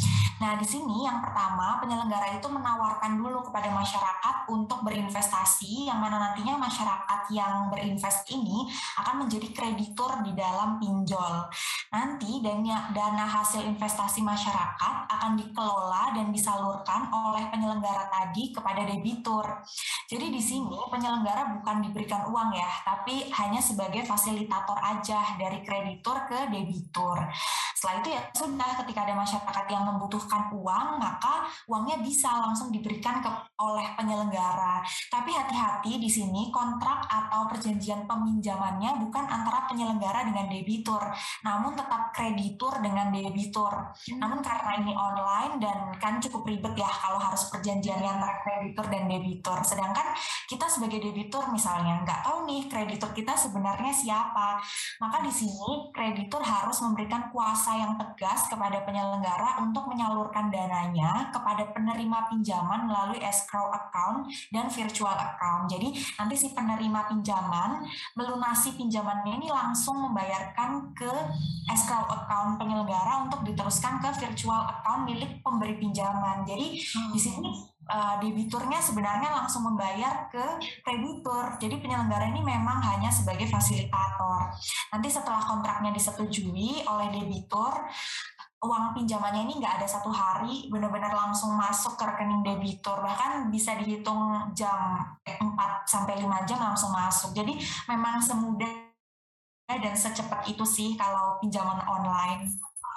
Nah, 0.42 0.58
di 0.58 0.66
sini 0.66 1.06
yang 1.06 1.22
pertama 1.22 1.78
penyelenggara 1.84 2.40
itu 2.40 2.48
menawarkan 2.50 3.20
dulu 3.20 3.46
kepada 3.46 3.70
masyarakat 3.76 4.50
untuk 4.50 4.82
berinvestasi 4.82 5.86
yang 5.86 6.02
mana 6.02 6.18
nantinya 6.18 6.58
masyarakat 6.58 7.30
yang 7.30 7.70
berinvest 7.70 8.26
ini 8.34 8.66
akan 8.98 9.28
menjadi 9.28 9.52
kreditur 9.54 10.24
di 10.26 10.32
dalam 10.34 10.82
pinjol. 10.82 11.46
Nanti 11.94 12.42
dana, 12.42 12.90
dana 12.96 13.28
hasil 13.28 13.68
investasi 13.70 14.24
masyarakat 14.24 14.96
akan 15.12 15.36
dikelola 15.36 16.16
dan 16.16 16.32
disalurkan 16.32 17.12
oleh 17.12 17.46
penyelenggara 17.52 18.08
tadi 18.10 18.50
kepada 18.50 18.88
debitur. 18.88 19.46
Jadi 20.10 20.32
di 20.34 20.42
sini 20.42 20.80
penyelenggara 20.90 21.54
bukan 21.60 21.86
diberikan 21.86 22.21
uang 22.28 22.50
ya, 22.54 22.70
tapi 22.84 23.30
hanya 23.32 23.58
sebagai 23.64 24.04
fasilitator 24.06 24.78
aja 24.78 25.38
dari 25.40 25.64
kreditur 25.66 26.28
ke 26.30 26.50
debitur. 26.52 27.18
Setelah 27.82 27.98
itu 28.06 28.10
ya 28.14 28.22
sudah 28.38 28.70
ketika 28.86 29.10
ada 29.10 29.18
masyarakat 29.18 29.66
yang 29.74 29.84
membutuhkan 29.90 30.54
uang, 30.54 31.02
maka 31.02 31.50
uangnya 31.66 31.98
bisa 32.06 32.30
langsung 32.38 32.70
diberikan 32.70 33.26
ke 33.26 33.30
oleh 33.58 33.88
penyelenggara. 33.98 34.86
Tapi 35.10 35.34
hati-hati 35.34 35.98
di 35.98 36.06
sini 36.06 36.54
kontrak 36.54 37.10
atau 37.10 37.50
perjanjian 37.50 38.06
peminjamannya 38.06 39.02
bukan 39.02 39.26
antara 39.26 39.66
penyelenggara 39.66 40.30
dengan 40.30 40.46
debitur, 40.50 41.02
namun 41.42 41.74
tetap 41.74 42.14
kreditur 42.14 42.78
dengan 42.86 43.10
debitur. 43.10 43.74
Hmm. 43.74 44.18
Namun 44.22 44.40
karena 44.46 44.72
ini 44.82 44.94
online 44.94 45.58
dan 45.58 45.78
kan 45.98 46.22
cukup 46.22 46.46
ribet 46.46 46.78
ya 46.78 46.90
kalau 46.90 47.18
harus 47.18 47.50
perjanjiannya 47.50 48.10
antara 48.10 48.42
kreditur 48.46 48.86
dan 48.94 49.10
debitur. 49.10 49.58
Sedangkan 49.66 50.14
kita 50.46 50.70
sebagai 50.70 51.02
debitur 51.02 51.50
misalnya 51.50 52.02
nggak 52.12 52.28
tahu 52.28 52.44
nih 52.44 52.68
kreditur 52.68 53.16
kita 53.16 53.32
sebenarnya 53.32 53.88
siapa. 53.96 54.60
Maka 55.00 55.24
di 55.24 55.32
sini 55.32 55.88
kreditur 55.96 56.44
harus 56.44 56.76
memberikan 56.84 57.32
kuasa 57.32 57.80
yang 57.80 57.96
tegas 57.96 58.52
kepada 58.52 58.84
penyelenggara 58.84 59.64
untuk 59.64 59.88
menyalurkan 59.88 60.52
dananya 60.52 61.32
kepada 61.32 61.72
penerima 61.72 62.28
pinjaman 62.28 62.92
melalui 62.92 63.24
escrow 63.24 63.72
account 63.72 64.28
dan 64.52 64.68
virtual 64.68 65.16
account. 65.16 65.72
Jadi 65.72 65.96
nanti 66.20 66.36
si 66.36 66.52
penerima 66.52 67.08
pinjaman 67.08 67.88
melunasi 68.20 68.76
pinjamannya 68.76 69.40
ini 69.40 69.48
langsung 69.48 69.96
membayarkan 70.12 70.92
ke 70.92 71.12
escrow 71.72 72.04
account 72.12 72.60
penyelenggara 72.60 73.24
untuk 73.24 73.48
diteruskan 73.48 74.04
ke 74.04 74.12
virtual 74.20 74.68
account 74.68 75.08
milik 75.08 75.40
pemberi 75.40 75.80
pinjaman. 75.80 76.44
Jadi 76.44 76.76
di 77.16 77.20
sini 77.20 77.72
uh, 77.92 78.16
debiturnya 78.24 78.80
sebenarnya 78.80 79.30
langsung 79.36 79.68
membayar 79.68 80.32
ke 80.32 80.46
kreditur. 80.88 81.60
Jadi 81.60 81.76
penyelenggara 81.84 82.32
ini 82.32 82.40
memang 82.40 82.80
hanya 82.80 83.12
sebagai 83.12 83.52
fasilitator. 83.52 84.48
Nanti 84.96 85.08
setelah 85.12 85.44
kontraknya 85.44 85.92
disetujui 85.92 86.88
oleh 86.88 87.08
debitur, 87.12 87.76
uang 88.62 88.96
pinjamannya 88.96 89.50
ini 89.50 89.54
nggak 89.60 89.82
ada 89.82 89.88
satu 89.90 90.14
hari 90.14 90.70
benar-benar 90.70 91.10
langsung 91.10 91.58
masuk 91.58 91.98
ke 91.98 92.06
rekening 92.06 92.46
debitur 92.46 92.94
bahkan 93.02 93.50
bisa 93.50 93.74
dihitung 93.74 94.54
jam 94.54 95.02
4 95.26 95.42
sampai 95.90 96.22
5 96.22 96.46
jam 96.46 96.62
langsung 96.62 96.94
masuk 96.94 97.34
jadi 97.34 97.58
memang 97.90 98.22
semudah 98.22 98.70
dan 99.66 99.96
secepat 99.96 100.46
itu 100.52 100.66
sih 100.68 101.00
kalau 101.00 101.40
pinjaman 101.40 101.80
online. 101.88 102.50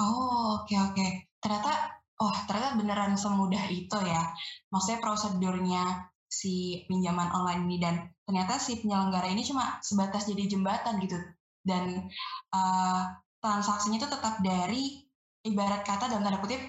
Oh 0.03 0.59
oke 0.59 0.67
okay, 0.67 0.79
oke. 0.83 0.95
Okay. 0.99 1.11
Ternyata 1.39 2.03
oh 2.25 2.37
ternyata 2.49 2.81
beneran 2.81 3.15
semudah 3.21 3.69
itu 3.69 3.99
ya. 4.01 4.33
Maksudnya 4.73 4.99
prosedurnya 5.05 5.83
si 6.25 6.83
pinjaman 6.89 7.31
online 7.31 7.63
ini 7.69 7.77
dan 7.79 7.95
ternyata 8.25 8.57
si 8.57 8.81
penyelenggara 8.81 9.29
ini 9.29 9.45
cuma 9.45 9.79
sebatas 9.85 10.27
jadi 10.27 10.51
jembatan 10.51 10.99
gitu 11.05 11.21
dan 11.63 12.11
uh, 12.51 13.03
transaksinya 13.39 14.01
itu 14.01 14.09
tetap 14.09 14.41
dari 14.41 15.05
ibarat 15.45 15.85
kata 15.85 16.09
dalam 16.09 16.25
tanda 16.25 16.41
kutip 16.41 16.61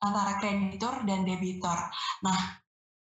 antara 0.00 0.36
kreditur 0.38 1.02
dan 1.08 1.24
debitor. 1.24 1.76
Nah, 2.24 2.60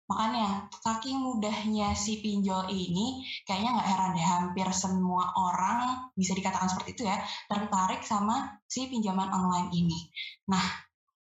Makanya 0.04 0.68
saking 0.84 1.16
mudahnya 1.24 1.96
si 1.96 2.20
pinjol 2.20 2.68
ini 2.68 3.24
kayaknya 3.48 3.80
nggak 3.80 3.90
heran 3.90 4.12
deh 4.12 4.28
hampir 4.28 4.68
semua 4.76 5.32
orang 5.32 6.12
bisa 6.12 6.36
dikatakan 6.36 6.68
seperti 6.68 7.00
itu 7.00 7.04
ya 7.08 7.18
tertarik 7.48 8.04
sama 8.04 8.60
si 8.68 8.92
pinjaman 8.92 9.32
online 9.32 9.72
ini. 9.72 10.12
Nah, 10.52 10.62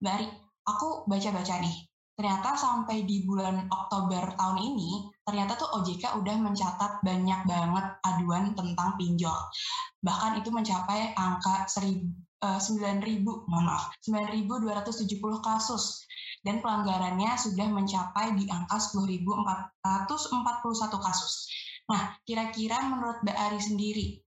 dari 0.03 0.27
aku 0.67 1.07
baca-baca 1.07 1.63
nih, 1.63 1.87
ternyata 2.19 2.59
sampai 2.59 3.07
di 3.07 3.23
bulan 3.23 3.71
Oktober 3.71 4.35
tahun 4.35 4.59
ini 4.59 5.07
ternyata 5.23 5.55
tuh 5.55 5.71
OJK 5.79 6.19
udah 6.19 6.35
mencatat 6.43 6.99
banyak 6.99 7.41
banget 7.47 7.85
aduan 8.03 8.51
tentang 8.53 8.99
pinjol. 8.99 9.39
Bahkan 10.03 10.43
itu 10.43 10.51
mencapai 10.51 11.15
angka 11.15 11.63
9.000, 11.71 12.03
eh, 12.43 12.59
maaf, 13.47 13.95
9.270 14.03 15.39
kasus 15.39 16.03
dan 16.43 16.59
pelanggarannya 16.59 17.39
sudah 17.39 17.71
mencapai 17.71 18.35
di 18.35 18.43
angka 18.51 18.75
10.441 18.75 20.99
kasus. 20.99 21.47
Nah, 21.87 22.19
kira-kira 22.27 22.83
menurut 22.87 23.19
Mbak 23.23 23.37
Ari 23.39 23.59
sendiri, 23.63 24.22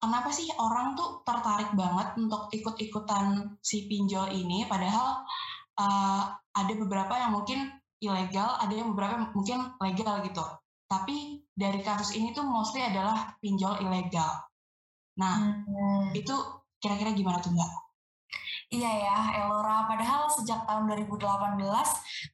kenapa 0.00 0.28
sih 0.32 0.48
orang 0.56 0.96
tuh 0.96 1.22
tertarik 1.24 1.72
banget 1.72 2.16
untuk 2.20 2.52
ikut-ikutan 2.52 3.56
si 3.64 3.88
pinjol 3.88 4.32
ini, 4.32 4.68
padahal 4.68 5.24
uh, 5.80 6.22
ada 6.56 6.72
beberapa 6.76 7.14
yang 7.16 7.36
mungkin 7.36 7.68
ilegal, 8.00 8.60
ada 8.60 8.72
yang 8.72 8.92
beberapa 8.92 9.20
yang 9.20 9.26
mungkin 9.32 9.58
legal 9.80 10.20
gitu. 10.24 10.44
Tapi 10.86 11.42
dari 11.50 11.80
kasus 11.82 12.14
ini 12.14 12.30
tuh 12.36 12.46
mostly 12.46 12.84
adalah 12.84 13.34
pinjol 13.40 13.80
ilegal. 13.82 14.46
Nah, 15.16 15.64
hmm. 15.64 16.12
itu 16.12 16.34
kira-kira 16.78 17.16
gimana 17.16 17.40
tuh 17.40 17.50
Mbak? 17.56 17.85
Iya 18.66 18.90
ya, 18.90 19.18
Elora. 19.46 19.86
Padahal 19.86 20.26
sejak 20.26 20.66
tahun 20.66 20.90
2018, 20.90 21.22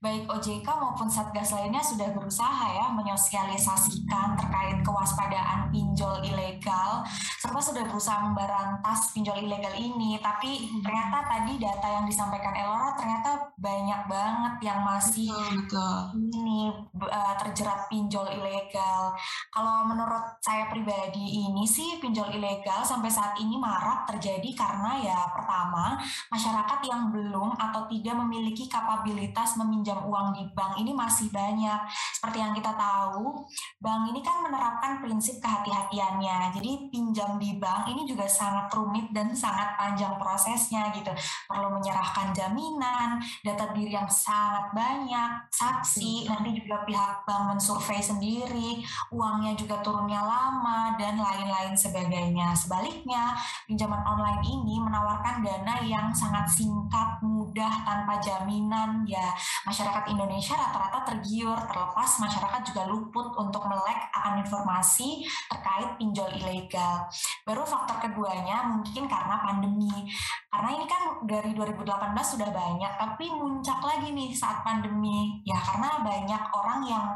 baik 0.00 0.24
OJK 0.32 0.64
maupun 0.64 1.04
Satgas 1.04 1.52
lainnya 1.52 1.84
sudah 1.84 2.08
berusaha 2.08 2.72
ya 2.72 2.88
menyosialisasikan 2.88 4.40
terkait 4.40 4.80
kewaspadaan 4.80 5.68
pinjol 5.68 6.24
ilegal 6.24 7.04
serta 7.36 7.60
sudah 7.60 7.84
berusaha 7.84 8.24
memberantas 8.24 9.12
pinjol 9.12 9.44
ilegal 9.44 9.76
ini. 9.76 10.16
Tapi 10.24 10.72
hmm. 10.72 10.80
ternyata 10.80 11.20
tadi 11.28 11.60
data 11.60 12.00
yang 12.00 12.08
disampaikan 12.08 12.56
Elora 12.56 12.96
ternyata 12.96 13.52
banyak 13.60 14.00
banget 14.08 14.54
yang 14.72 14.80
masih 14.88 15.28
betul, 15.36 16.16
ini 16.32 16.72
uh, 16.96 17.34
terjerat 17.44 17.92
pinjol 17.92 18.24
ilegal. 18.32 19.12
Kalau 19.52 19.84
menurut 19.84 20.40
saya 20.40 20.64
pribadi 20.72 21.44
ini 21.44 21.68
sih 21.68 22.00
pinjol 22.00 22.32
ilegal 22.32 22.80
sampai 22.80 23.12
saat 23.12 23.36
ini 23.36 23.60
marak 23.60 24.08
terjadi 24.08 24.48
karena 24.56 24.96
ya 24.96 25.18
pertama 25.28 26.00
masyarakat 26.30 26.80
yang 26.86 27.10
belum 27.10 27.56
atau 27.56 27.88
tidak 27.88 28.14
memiliki 28.22 28.68
kapabilitas 28.68 29.56
meminjam 29.58 30.04
uang 30.06 30.36
di 30.36 30.44
bank 30.52 30.78
ini 30.78 30.92
masih 30.92 31.32
banyak. 31.32 31.80
Seperti 32.14 32.38
yang 32.38 32.52
kita 32.52 32.76
tahu, 32.76 33.42
bank 33.80 34.12
ini 34.12 34.20
kan 34.20 34.44
menerapkan 34.46 35.02
prinsip 35.02 35.40
kehati-hatiannya. 35.42 36.54
Jadi 36.60 36.92
pinjam 36.92 37.40
di 37.40 37.56
bank 37.58 37.90
ini 37.90 38.06
juga 38.06 38.28
sangat 38.28 38.70
rumit 38.76 39.10
dan 39.10 39.32
sangat 39.32 39.74
panjang 39.80 40.14
prosesnya 40.20 40.92
gitu. 40.94 41.10
Perlu 41.48 41.72
menyerahkan 41.74 42.30
jaminan, 42.36 43.18
data 43.42 43.72
diri 43.72 43.96
yang 43.96 44.08
sangat 44.10 44.70
banyak, 44.76 45.30
saksi, 45.50 46.28
nanti 46.28 46.54
juga 46.60 46.84
pihak 46.84 47.24
bank 47.24 47.56
mensurvei 47.56 47.98
sendiri, 47.98 48.84
uangnya 49.10 49.56
juga 49.56 49.80
turunnya 49.80 50.20
lama 50.20 50.94
dan 51.00 51.16
lain-lain 51.16 51.74
sebagainya. 51.74 52.52
Sebaliknya, 52.52 53.32
pinjaman 53.66 54.04
online 54.04 54.42
ini 54.44 54.76
menawarkan 54.78 55.40
dana 55.40 55.80
yang 55.82 56.11
sangat 56.14 56.46
singkat, 56.48 57.18
mudah, 57.24 57.82
tanpa 57.82 58.20
jaminan. 58.22 59.02
Ya, 59.08 59.32
masyarakat 59.66 60.08
Indonesia 60.08 60.54
rata-rata 60.54 61.12
tergiur, 61.12 61.58
terlepas 61.66 62.10
masyarakat 62.20 62.60
juga 62.72 62.82
luput 62.88 63.34
untuk 63.36 63.66
melek 63.66 64.00
akan 64.14 64.44
informasi 64.44 65.24
terkait 65.50 65.96
pinjol 65.98 66.30
ilegal. 66.38 67.08
Baru 67.42 67.66
faktor 67.66 67.98
keduanya 67.98 68.68
mungkin 68.70 69.10
karena 69.10 69.36
pandemi. 69.42 70.06
Karena 70.52 70.68
ini 70.76 70.86
kan 70.86 71.24
dari 71.24 71.56
2018 71.56 72.14
sudah 72.22 72.50
banyak, 72.52 72.92
tapi 73.00 73.32
muncak 73.32 73.80
lagi 73.82 74.12
nih 74.12 74.30
saat 74.36 74.60
pandemi. 74.62 75.40
Ya 75.48 75.58
karena 75.58 76.04
banyak 76.04 76.42
orang 76.52 76.80
yang 76.86 77.06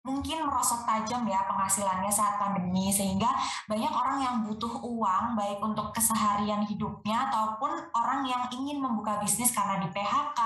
mungkin 0.00 0.48
merosot 0.48 0.88
tajam 0.88 1.28
ya 1.28 1.44
penghasilannya 1.44 2.08
saat 2.08 2.40
pandemi 2.40 2.88
sehingga 2.88 3.28
banyak 3.68 3.92
orang 3.92 4.18
yang 4.24 4.36
butuh 4.48 4.80
uang 4.80 5.36
baik 5.36 5.60
untuk 5.60 5.92
keseharian 5.92 6.64
hidupnya 6.64 7.28
ataupun 7.28 7.68
orang 7.92 8.24
yang 8.24 8.48
ingin 8.48 8.80
membuka 8.80 9.20
bisnis 9.20 9.52
karena 9.52 9.76
di 9.84 9.92
PHK 9.92 10.40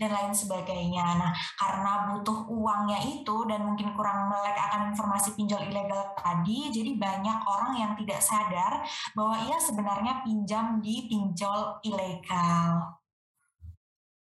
dan 0.00 0.10
lain 0.16 0.32
sebagainya. 0.32 1.20
Nah, 1.20 1.32
karena 1.60 2.08
butuh 2.08 2.48
uangnya 2.48 2.96
itu 3.04 3.36
dan 3.44 3.68
mungkin 3.68 3.92
kurang 3.92 4.32
melek 4.32 4.56
akan 4.56 4.96
informasi 4.96 5.36
pinjol 5.36 5.60
ilegal 5.68 6.16
tadi, 6.16 6.72
jadi 6.72 6.96
banyak 6.96 7.38
orang 7.44 7.72
yang 7.76 7.92
tidak 8.00 8.24
sadar 8.24 8.80
bahwa 9.12 9.36
ia 9.44 9.60
sebenarnya 9.60 10.24
pinjam 10.24 10.80
di 10.80 11.04
pinjol 11.04 11.84
ilegal. 11.84 12.96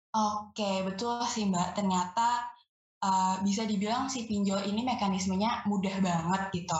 Oke, 0.09 0.81
betul 0.85 1.21
sih 1.25 1.45
Mbak. 1.45 1.77
Ternyata 1.77 2.58
uh, 3.03 3.39
bisa 3.43 3.63
dibilang 3.63 4.07
si 4.11 4.27
pinjol 4.27 4.63
ini 4.67 4.83
mekanismenya 4.83 5.67
mudah 5.67 5.95
banget 5.99 6.41
gitu. 6.55 6.79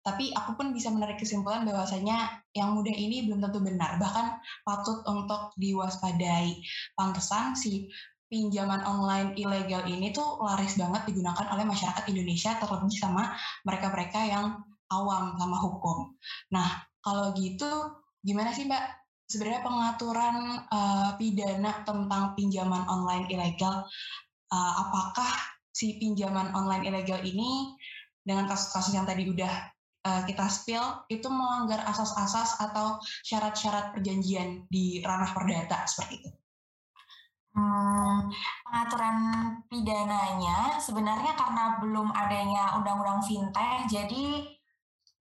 Tapi 0.00 0.32
aku 0.32 0.56
pun 0.56 0.72
bisa 0.72 0.88
menarik 0.88 1.20
kesimpulan 1.20 1.68
bahwasanya 1.68 2.40
yang 2.56 2.72
mudah 2.72 2.92
ini 2.92 3.28
belum 3.28 3.44
tentu 3.44 3.60
benar, 3.60 4.00
bahkan 4.00 4.40
patut 4.64 5.04
untuk 5.04 5.52
diwaspadai. 5.60 6.56
Pantesan 6.96 7.52
si 7.52 7.92
pinjaman 8.30 8.80
online 8.86 9.34
ilegal 9.36 9.84
ini 9.90 10.14
tuh 10.14 10.40
laris 10.40 10.78
banget 10.78 11.04
digunakan 11.10 11.50
oleh 11.50 11.66
masyarakat 11.66 12.06
Indonesia 12.08 12.56
terlebih 12.56 12.94
sama 12.96 13.34
mereka-mereka 13.66 14.20
yang 14.24 14.46
awam 14.88 15.36
sama 15.36 15.58
hukum. 15.58 16.16
Nah, 16.54 16.80
kalau 17.04 17.36
gitu 17.36 17.68
gimana 18.24 18.56
sih 18.56 18.64
Mbak 18.70 18.84
sebenarnya 19.28 19.62
pengaturan 19.62 20.36
uh, 20.70 21.10
pidana 21.20 21.86
tentang 21.86 22.34
pinjaman 22.34 22.82
online 22.88 23.30
ilegal 23.30 23.86
uh, 24.50 24.72
apakah 24.86 25.30
si 25.70 25.98
pinjaman 25.98 26.50
online 26.52 26.90
ilegal 26.90 27.22
ini 27.22 27.74
dengan 28.20 28.46
kasus-kasus 28.50 28.94
yang 28.94 29.08
tadi 29.08 29.26
udah 29.30 29.52
uh, 30.06 30.22
kita 30.28 30.46
spill 30.50 31.06
itu 31.08 31.26
melanggar 31.30 31.80
asas-asas 31.88 32.60
atau 32.60 33.00
syarat-syarat 33.24 33.96
perjanjian 33.96 34.66
di 34.68 35.00
ranah 35.00 35.30
perdata 35.32 35.86
seperti 35.88 36.24
itu. 36.24 36.30
Hmm, 37.50 38.30
pengaturan 38.62 39.16
pidananya 39.66 40.78
sebenarnya 40.78 41.34
karena 41.34 41.82
belum 41.82 42.14
adanya 42.14 42.78
undang-undang 42.78 43.26
fintech, 43.26 43.90
jadi 43.90 44.46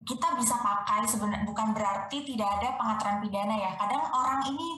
kita 0.01 0.33
bisa 0.37 0.57
pakai 0.61 1.05
sebenarnya 1.05 1.45
bukan 1.45 1.73
berarti 1.73 2.25
tidak 2.25 2.61
ada 2.61 2.77
pengaturan 2.77 3.17
pidana 3.25 3.55
ya. 3.57 3.71
Kadang 3.77 4.05
orang 4.13 4.41
ini 4.49 4.69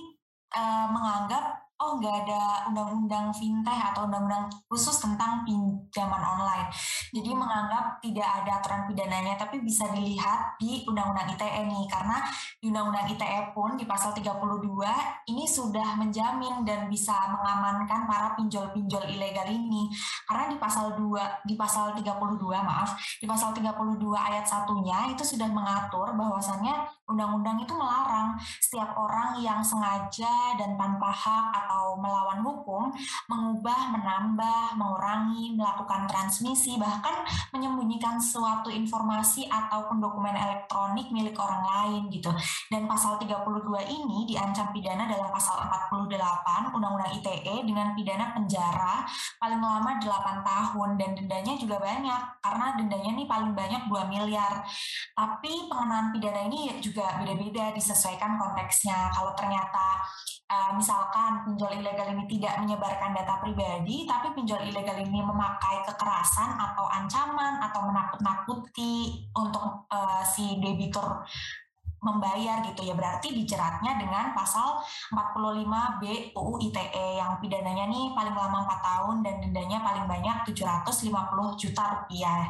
uh, 0.55 0.87
menganggap 0.91 1.62
oh 1.81 1.97
nggak 1.97 2.15
ada 2.25 2.69
undang-undang 2.69 3.33
fintech 3.33 3.81
atau 3.93 4.05
undang-undang 4.05 4.45
khusus 4.69 4.93
tentang 5.01 5.41
pinjaman 5.47 6.21
online. 6.21 6.69
Jadi 7.09 7.31
menganggap 7.33 7.97
tidak 7.99 8.29
ada 8.41 8.51
aturan 8.61 8.81
pidananya, 8.89 9.33
tapi 9.35 9.61
bisa 9.61 9.89
dilihat 9.89 10.57
di 10.61 10.85
undang-undang 10.85 11.33
ITE 11.33 11.61
nih, 11.65 11.85
karena 11.89 12.17
di 12.61 12.69
undang-undang 12.69 13.09
ITE 13.09 13.41
pun 13.51 13.75
di 13.75 13.85
pasal 13.89 14.13
32 14.13 14.53
ini 15.29 15.43
sudah 15.49 15.97
menjamin 15.97 16.61
dan 16.61 16.85
bisa 16.87 17.15
mengamankan 17.33 18.05
para 18.05 18.37
pinjol-pinjol 18.37 19.09
ilegal 19.09 19.49
ini. 19.49 19.89
Karena 20.29 20.53
di 20.53 20.57
pasal 20.61 20.93
2, 20.95 21.45
di 21.47 21.55
pasal 21.57 21.97
32 21.97 22.61
maaf, 22.61 22.95
di 23.17 23.25
pasal 23.25 23.51
32 23.51 23.97
ayat 24.13 24.45
satunya 24.45 25.09
itu 25.09 25.25
sudah 25.25 25.49
mengatur 25.49 26.13
bahwasannya 26.13 26.85
undang-undang 27.09 27.59
itu 27.61 27.73
melarang 27.75 28.37
setiap 28.61 28.95
orang 28.95 29.37
yang 29.41 29.59
sengaja 29.61 30.55
dan 30.57 30.77
tanpa 30.79 31.09
hak 31.11 31.45
atau 31.63 31.72
atau 31.73 31.97
melawan 31.97 32.45
hukum, 32.45 32.93
mengubah, 33.25 33.97
menambah, 33.97 34.77
mengurangi, 34.77 35.57
melakukan 35.57 36.05
transmisi, 36.05 36.77
bahkan 36.77 37.25
menyembunyikan 37.49 38.21
suatu 38.21 38.69
informasi 38.69 39.49
ataupun 39.49 39.97
dokumen 39.97 40.37
elektronik 40.37 41.09
milik 41.09 41.33
orang 41.41 41.65
lain 41.65 42.13
gitu. 42.13 42.29
Dan 42.69 42.85
pasal 42.85 43.17
32 43.17 43.65
ini 43.89 44.29
diancam 44.29 44.69
pidana 44.69 45.09
dalam 45.09 45.33
pasal 45.33 45.65
48 45.65 46.77
Undang-Undang 46.77 47.11
ITE 47.17 47.65
dengan 47.65 47.97
pidana 47.97 48.37
penjara 48.37 49.09
paling 49.41 49.57
lama 49.57 49.97
8 49.97 50.45
tahun 50.45 50.89
dan 51.01 51.09
dendanya 51.17 51.57
juga 51.57 51.81
banyak 51.81 52.21
karena 52.37 52.67
dendanya 52.77 53.11
nih 53.17 53.25
paling 53.25 53.57
banyak 53.57 53.81
2 53.89 54.13
miliar. 54.13 54.61
Tapi 55.17 55.65
pengenaan 55.65 56.13
pidana 56.13 56.45
ini 56.45 56.77
juga 56.77 57.17
beda-beda 57.17 57.73
disesuaikan 57.73 58.37
konteksnya. 58.37 59.09
Kalau 59.09 59.33
ternyata 59.33 60.05
uh, 60.53 60.71
misalkan 60.77 61.47
pinjol 61.53 61.85
ilegal 61.85 62.09
ini 62.17 62.25
tidak 62.25 62.65
menyebarkan 62.65 63.13
data 63.13 63.37
pribadi, 63.37 64.09
tapi 64.09 64.33
pinjol 64.33 64.57
ilegal 64.65 64.97
ini 64.97 65.21
memakai 65.21 65.85
kekerasan 65.85 66.57
atau 66.57 66.89
ancaman 66.89 67.61
atau 67.61 67.85
menakut-nakuti 67.85 69.21
untuk 69.37 69.85
uh, 69.93 70.25
si 70.25 70.57
debitur 70.57 71.21
membayar 72.01 72.65
gitu 72.65 72.89
ya. 72.89 72.97
Berarti 72.97 73.37
dijeratnya 73.37 74.01
dengan 74.01 74.33
pasal 74.33 74.81
45B 75.13 76.33
UU 76.33 76.73
ITE 76.73 77.21
yang 77.21 77.37
pidananya 77.37 77.85
nih 77.85 78.17
paling 78.17 78.33
lama 78.33 78.65
4 78.65 78.89
tahun 78.89 79.15
dan 79.21 79.35
dendanya 79.45 79.77
paling 79.85 80.09
banyak 80.09 80.49
750 80.49 81.61
juta 81.61 81.83
rupiah 81.85 82.49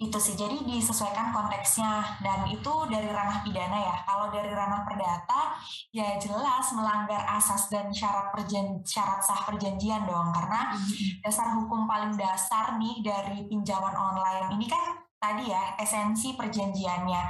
itu 0.00 0.16
sih 0.16 0.32
jadi 0.32 0.56
disesuaikan 0.64 1.28
konteksnya. 1.28 2.16
Dan 2.24 2.48
itu 2.48 2.72
dari 2.88 3.12
ranah 3.12 3.44
pidana 3.44 3.78
ya. 3.78 3.96
Kalau 4.08 4.32
dari 4.32 4.48
ranah 4.48 4.80
perdata 4.88 5.60
ya 5.92 6.16
jelas 6.16 6.72
melanggar 6.72 7.20
asas 7.28 7.68
dan 7.68 7.92
syarat 7.92 8.32
perjan 8.32 8.80
syarat 8.80 9.20
sah 9.20 9.44
perjanjian 9.44 10.08
dong. 10.08 10.32
Karena 10.32 10.72
mm-hmm. 10.72 11.20
dasar 11.20 11.52
hukum 11.52 11.84
paling 11.84 12.16
dasar 12.16 12.80
nih 12.80 13.04
dari 13.04 13.44
pinjaman 13.44 13.92
online 13.92 14.56
ini 14.56 14.64
kan 14.64 15.09
tadi 15.20 15.52
ya 15.52 15.76
esensi 15.76 16.32
perjanjiannya. 16.32 17.22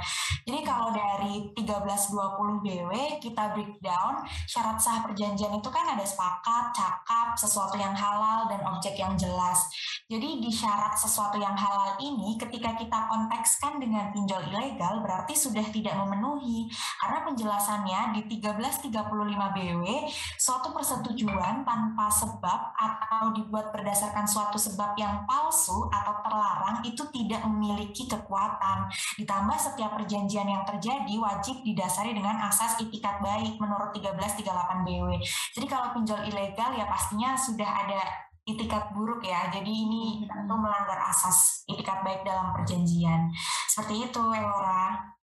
Jadi 0.47 0.59
kalau 0.63 0.95
dari 0.95 1.51
1320 1.59 2.63
BW 2.63 2.91
kita 3.19 3.51
breakdown 3.51 4.23
syarat 4.47 4.79
sah 4.79 5.03
perjanjian 5.03 5.59
itu 5.59 5.67
kan 5.67 5.83
ada 5.91 6.01
sepakat, 6.07 6.71
cakap, 6.71 7.35
sesuatu 7.35 7.75
yang 7.75 7.91
halal 7.91 8.47
dan 8.47 8.63
objek 8.63 8.95
yang 8.95 9.13
jelas. 9.19 9.67
Jadi 10.07 10.39
di 10.39 10.47
syarat 10.47 10.95
sesuatu 10.95 11.35
yang 11.35 11.53
halal 11.53 11.99
ini 11.99 12.39
ketika 12.39 12.79
kita 12.79 13.11
kontekskan 13.11 13.83
dengan 13.83 14.15
pinjol 14.15 14.39
ilegal 14.55 15.03
berarti 15.03 15.35
sudah 15.35 15.63
tidak 15.67 15.91
memenuhi 15.99 16.71
karena 17.03 17.27
penjelasannya 17.27 17.99
di 18.15 18.21
1335 18.39 18.87
BW 19.51 19.83
suatu 20.39 20.71
persetujuan 20.71 21.67
tanpa 21.67 22.07
sebab 22.07 22.71
atau 22.71 23.35
dibuat 23.35 23.75
berdasarkan 23.75 24.23
suatu 24.23 24.55
sebab 24.55 24.95
yang 24.95 25.27
palsu 25.27 25.91
atau 25.91 26.23
terlarang 26.23 26.79
itu 26.87 27.03
tidak 27.11 27.43
memiliki 27.43 27.80
memiliki 27.81 28.05
kekuatan. 28.05 28.85
Ditambah 29.17 29.57
setiap 29.57 29.97
perjanjian 29.97 30.45
yang 30.45 30.61
terjadi 30.61 31.17
wajib 31.17 31.65
didasari 31.65 32.13
dengan 32.13 32.37
asas 32.45 32.77
itikat 32.77 33.17
baik 33.25 33.57
menurut 33.57 33.89
1338 33.97 34.85
BW. 34.85 35.17
Jadi 35.57 35.65
kalau 35.65 35.89
pinjol 35.97 36.21
ilegal 36.29 36.77
ya 36.77 36.85
pastinya 36.85 37.33
sudah 37.33 37.65
ada 37.65 38.05
itikat 38.45 38.93
buruk 38.93 39.25
ya. 39.25 39.49
Jadi 39.49 39.73
ini 39.73 40.29
tentu 40.29 40.53
melanggar 40.53 41.01
asas 41.09 41.65
itikat 41.65 42.05
baik 42.05 42.21
dalam 42.21 42.53
perjanjian. 42.53 43.33
Seperti 43.65 44.05
itu, 44.05 44.21
Elora. 44.21 45.17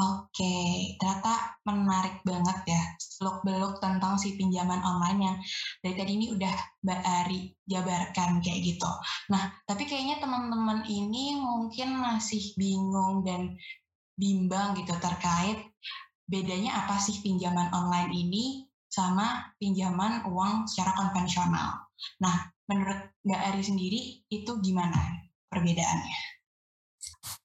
Oke, 0.00 0.96
ternyata 0.96 1.60
menarik 1.68 2.24
banget 2.24 2.72
ya 2.72 2.82
seluk-beluk 2.96 3.84
tentang 3.84 4.16
si 4.16 4.32
pinjaman 4.32 4.80
online 4.80 5.20
yang 5.20 5.36
dari 5.84 5.92
tadi 5.92 6.12
ini 6.16 6.26
udah 6.32 6.54
Mbak 6.80 7.00
Ari 7.04 7.40
jabarkan 7.68 8.40
kayak 8.40 8.60
gitu. 8.64 8.88
Nah, 9.28 9.52
tapi 9.68 9.84
kayaknya 9.84 10.16
teman-teman 10.24 10.88
ini 10.88 11.36
mungkin 11.36 12.00
masih 12.00 12.56
bingung 12.56 13.28
dan 13.28 13.60
bimbang 14.16 14.72
gitu 14.80 14.96
terkait 14.96 15.68
bedanya 16.24 16.80
apa 16.80 16.96
sih 16.96 17.20
pinjaman 17.20 17.68
online 17.68 18.08
ini 18.16 18.64
sama 18.88 19.52
pinjaman 19.60 20.24
uang 20.32 20.64
secara 20.64 20.96
konvensional. 20.96 21.76
Nah, 22.24 22.36
menurut 22.72 23.20
Mbak 23.20 23.40
Ari 23.52 23.62
sendiri 23.68 24.00
itu 24.32 24.52
gimana 24.64 25.28
perbedaannya? 25.52 26.39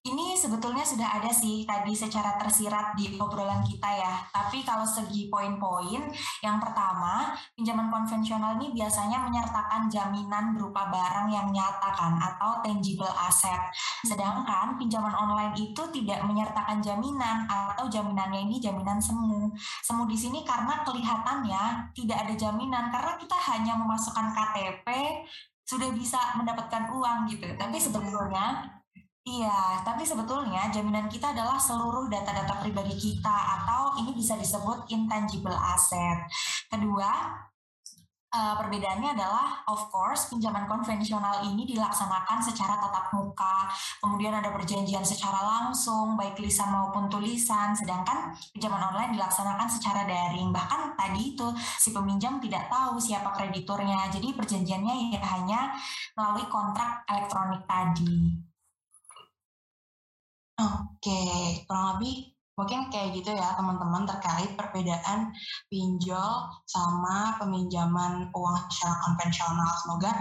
Ini 0.06 0.38
sebetulnya 0.38 0.86
sudah 0.86 1.18
ada 1.18 1.34
sih 1.34 1.66
tadi 1.66 1.90
secara 1.98 2.38
tersirat 2.38 2.94
di 2.94 3.18
obrolan 3.18 3.66
kita 3.66 3.90
ya. 3.90 4.22
Tapi 4.30 4.62
kalau 4.62 4.86
segi 4.86 5.34
poin-poin, 5.34 6.06
yang 6.46 6.62
pertama, 6.62 7.34
pinjaman 7.58 7.90
konvensional 7.90 8.62
ini 8.62 8.70
biasanya 8.70 9.26
menyertakan 9.26 9.90
jaminan 9.90 10.54
berupa 10.54 10.94
barang 10.94 11.34
yang 11.34 11.50
nyata 11.50 11.90
kan 11.98 12.22
atau 12.22 12.62
tangible 12.62 13.10
asset. 13.18 13.58
Sedangkan 14.06 14.78
pinjaman 14.78 15.10
online 15.10 15.58
itu 15.58 15.82
tidak 15.90 16.22
menyertakan 16.22 16.86
jaminan 16.86 17.50
atau 17.50 17.90
jaminannya 17.90 18.46
ini 18.46 18.62
jaminan 18.62 19.02
semu. 19.02 19.50
Semu 19.82 20.06
di 20.06 20.14
sini 20.14 20.46
karena 20.46 20.86
kelihatannya 20.86 21.90
tidak 21.98 22.30
ada 22.30 22.34
jaminan 22.38 22.94
karena 22.94 23.18
kita 23.18 23.38
hanya 23.52 23.74
memasukkan 23.74 24.38
KTP 24.38 24.88
sudah 25.66 25.90
bisa 25.98 26.38
mendapatkan 26.38 26.94
uang 26.94 27.26
gitu. 27.26 27.50
Tapi 27.58 27.82
sebetulnya 27.82 28.75
Iya, 29.26 29.82
tapi 29.82 30.06
sebetulnya 30.06 30.70
jaminan 30.70 31.10
kita 31.10 31.34
adalah 31.34 31.58
seluruh 31.58 32.06
data-data 32.14 32.62
pribadi 32.62 32.94
kita 32.94 33.34
atau 33.58 33.98
ini 33.98 34.14
bisa 34.14 34.38
disebut 34.38 34.86
intangible 34.94 35.58
asset. 35.74 36.30
Kedua, 36.70 37.34
uh, 38.30 38.54
perbedaannya 38.62 39.18
adalah 39.18 39.66
of 39.66 39.90
course 39.90 40.30
pinjaman 40.30 40.70
konvensional 40.70 41.42
ini 41.42 41.66
dilaksanakan 41.66 42.38
secara 42.38 42.78
tatap 42.78 43.18
muka, 43.18 43.66
kemudian 43.98 44.30
ada 44.38 44.54
perjanjian 44.54 45.02
secara 45.02 45.42
langsung 45.42 46.14
baik 46.14 46.38
lisan 46.38 46.70
maupun 46.70 47.10
tulisan, 47.10 47.74
sedangkan 47.74 48.30
pinjaman 48.54 48.94
online 48.94 49.18
dilaksanakan 49.18 49.66
secara 49.66 50.06
daring. 50.06 50.54
Bahkan 50.54 50.94
tadi 51.02 51.34
itu 51.34 51.50
si 51.82 51.90
peminjam 51.90 52.38
tidak 52.38 52.70
tahu 52.70 53.02
siapa 53.02 53.34
krediturnya, 53.34 54.06
jadi 54.14 54.38
perjanjiannya 54.38 55.18
ya 55.18 55.22
hanya 55.34 55.74
melalui 56.14 56.46
kontrak 56.46 57.02
elektronik 57.10 57.66
tadi. 57.66 58.54
Oke, 60.56 61.22
kurang 61.68 62.00
lebih 62.00 62.32
mungkin 62.56 62.88
kayak 62.88 63.12
gitu 63.20 63.36
ya 63.36 63.52
teman-teman 63.60 64.08
terkait 64.08 64.56
perbedaan 64.56 65.36
pinjol 65.68 66.48
sama 66.64 67.36
peminjaman 67.36 68.32
uang 68.32 68.58
secara 68.72 68.96
konvensional. 69.04 69.72
Semoga 69.84 70.12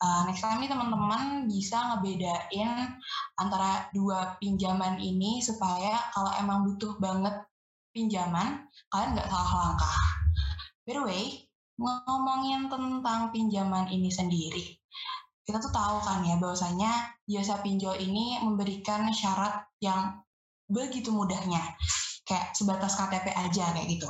uh, 0.00 0.24
next 0.24 0.40
time 0.40 0.64
nih 0.64 0.72
teman-teman 0.72 1.44
bisa 1.44 1.76
ngebedain 1.92 2.96
antara 3.36 3.84
dua 3.92 4.40
pinjaman 4.40 4.96
ini 4.96 5.44
supaya 5.44 6.00
kalau 6.16 6.32
emang 6.40 6.64
butuh 6.64 6.96
banget 6.96 7.44
pinjaman, 7.92 8.64
kalian 8.88 9.12
nggak 9.12 9.28
salah 9.28 9.52
langkah. 9.68 9.96
By 10.88 10.92
the 10.96 11.02
way, 11.04 11.24
ngomongin 11.76 12.72
tentang 12.72 13.28
pinjaman 13.36 13.92
ini 13.92 14.08
sendiri, 14.08 14.80
kita 15.42 15.58
tuh 15.58 15.72
tahu 15.74 15.98
kan 16.06 16.22
ya 16.22 16.38
bahwasanya 16.38 17.18
jasa 17.26 17.58
pinjol 17.60 17.98
ini 17.98 18.38
memberikan 18.42 19.10
syarat 19.10 19.66
yang 19.82 20.22
begitu 20.70 21.10
mudahnya 21.10 21.60
kayak 22.22 22.54
sebatas 22.54 22.94
KTP 22.94 23.34
aja 23.34 23.74
kayak 23.74 23.88
gitu. 23.90 24.08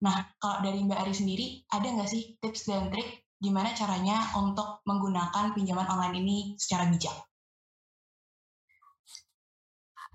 Nah 0.00 0.24
kalau 0.40 0.64
dari 0.64 0.80
Mbak 0.80 0.98
Ari 1.06 1.14
sendiri 1.14 1.46
ada 1.68 1.86
nggak 1.86 2.08
sih 2.08 2.40
tips 2.40 2.66
dan 2.66 2.88
trik 2.88 3.28
gimana 3.40 3.72
caranya 3.76 4.32
untuk 4.36 4.80
menggunakan 4.88 5.52
pinjaman 5.52 5.88
online 5.88 6.16
ini 6.24 6.36
secara 6.56 6.88
bijak? 6.88 7.14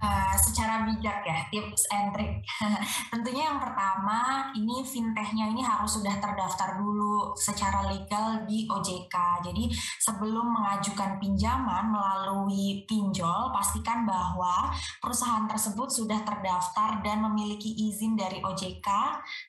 Uh, 0.05 0.37
secara 0.37 0.85
bijak 0.85 1.25
ya 1.25 1.49
tips 1.49 1.89
and 1.89 2.13
trick. 2.13 2.37
Tentunya 3.11 3.49
yang 3.49 3.57
pertama 3.57 4.53
ini 4.53 4.85
fintechnya 4.85 5.49
ini 5.49 5.65
harus 5.65 5.97
sudah 5.97 6.21
terdaftar 6.21 6.77
dulu 6.77 7.33
secara 7.33 7.89
legal 7.89 8.45
di 8.45 8.69
OJK. 8.69 9.41
Jadi 9.49 9.73
sebelum 9.97 10.45
mengajukan 10.53 11.17
pinjaman 11.17 11.89
melalui 11.89 12.85
pinjol 12.85 13.49
pastikan 13.49 14.05
bahwa 14.05 14.69
perusahaan 15.01 15.49
tersebut 15.49 15.89
sudah 15.89 16.21
terdaftar 16.21 17.01
dan 17.01 17.25
memiliki 17.25 17.73
izin 17.89 18.13
dari 18.13 18.45
OJK 18.45 18.85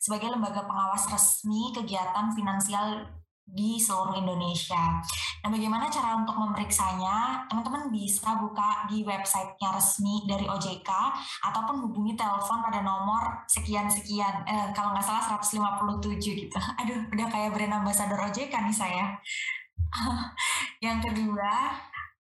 sebagai 0.01 0.33
lembaga 0.33 0.64
pengawas 0.64 1.05
resmi 1.12 1.77
kegiatan 1.77 2.33
finansial 2.33 3.05
di 3.47 3.79
seluruh 3.79 4.19
Indonesia. 4.19 4.99
Nah, 5.41 5.49
bagaimana 5.49 5.87
cara 5.87 6.19
untuk 6.19 6.35
memeriksanya? 6.35 7.47
Teman-teman 7.47 7.95
bisa 7.95 8.35
buka 8.43 8.91
di 8.91 9.07
websitenya 9.07 9.71
resmi 9.71 10.27
dari 10.27 10.51
OJK 10.51 10.91
ataupun 11.47 11.87
hubungi 11.87 12.19
telepon 12.19 12.67
pada 12.67 12.83
nomor 12.83 13.47
sekian-sekian. 13.47 14.43
Eh, 14.51 14.69
kalau 14.75 14.91
nggak 14.91 15.07
salah 15.07 15.39
157 15.39 16.19
gitu. 16.19 16.59
Aduh, 16.83 17.07
udah 17.15 17.27
kayak 17.31 17.55
brand 17.55 17.79
ambassador 17.79 18.19
OJK 18.19 18.51
nih 18.51 18.77
saya. 18.77 19.15
Yang 20.85 21.11
kedua, 21.11 21.55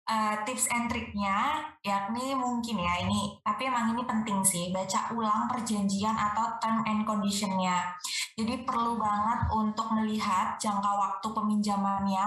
uh, 0.09 0.35
tips 0.43 0.67
and 0.73 0.89
triknya 0.89 1.61
yakni 1.85 2.35
mungkin 2.35 2.81
ya 2.81 3.07
ini 3.07 3.39
tapi 3.45 3.69
emang 3.69 3.95
ini 3.95 4.03
penting 4.03 4.41
sih 4.43 4.73
baca 4.75 5.13
ulang 5.15 5.47
perjanjian 5.47 6.17
atau 6.17 6.57
term 6.59 6.83
and 6.89 7.05
conditionnya. 7.05 7.85
Jadi 8.39 8.63
perlu 8.63 8.95
banget 8.95 9.51
untuk 9.51 9.91
melihat 9.99 10.55
jangka 10.63 10.87
waktu 10.95 11.27
peminjamannya 11.27 12.27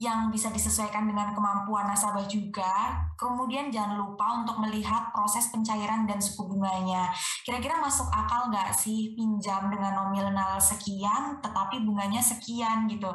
yang 0.00 0.32
bisa 0.32 0.48
disesuaikan 0.48 1.04
dengan 1.04 1.36
kemampuan 1.36 1.84
nasabah 1.92 2.24
juga. 2.24 2.96
Kemudian 3.20 3.68
jangan 3.68 4.00
lupa 4.00 4.40
untuk 4.40 4.64
melihat 4.64 5.12
proses 5.12 5.52
pencairan 5.52 6.08
dan 6.08 6.16
suku 6.18 6.48
bunganya. 6.48 7.12
Kira-kira 7.44 7.76
masuk 7.84 8.08
akal 8.08 8.48
nggak 8.48 8.72
sih 8.72 9.12
pinjam 9.12 9.68
dengan 9.68 10.08
nominal 10.08 10.56
sekian 10.56 11.36
tetapi 11.44 11.84
bunganya 11.84 12.24
sekian 12.24 12.88
gitu 12.88 13.12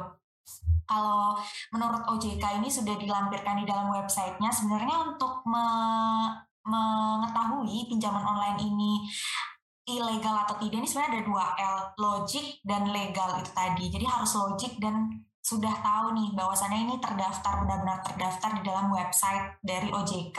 kalau 0.88 1.36
menurut 1.70 2.02
OJK 2.08 2.60
ini 2.60 2.68
sudah 2.72 2.96
dilampirkan 2.96 3.60
di 3.60 3.64
dalam 3.68 3.92
websitenya 3.92 4.48
sebenarnya 4.48 5.14
untuk 5.14 5.44
me 5.44 5.66
mengetahui 6.68 7.88
pinjaman 7.88 8.20
online 8.20 8.60
ini 8.60 9.08
ilegal 9.88 10.44
atau 10.44 10.60
tidak 10.60 10.84
ini 10.84 10.88
sebenarnya 10.88 11.12
ada 11.16 11.22
dua 11.24 11.44
L 11.56 11.78
logik 11.96 12.60
dan 12.60 12.92
legal 12.92 13.40
itu 13.40 13.50
tadi. 13.56 13.84
Jadi 13.88 14.04
harus 14.04 14.36
logik 14.36 14.76
dan 14.76 15.08
sudah 15.40 15.72
tahu 15.80 16.12
nih 16.12 16.36
bahwasannya 16.36 16.84
ini 16.84 16.94
terdaftar 17.00 17.64
benar-benar 17.64 18.04
terdaftar 18.04 18.60
di 18.60 18.62
dalam 18.68 18.92
website 18.92 19.56
dari 19.64 19.88
OJK 19.88 20.36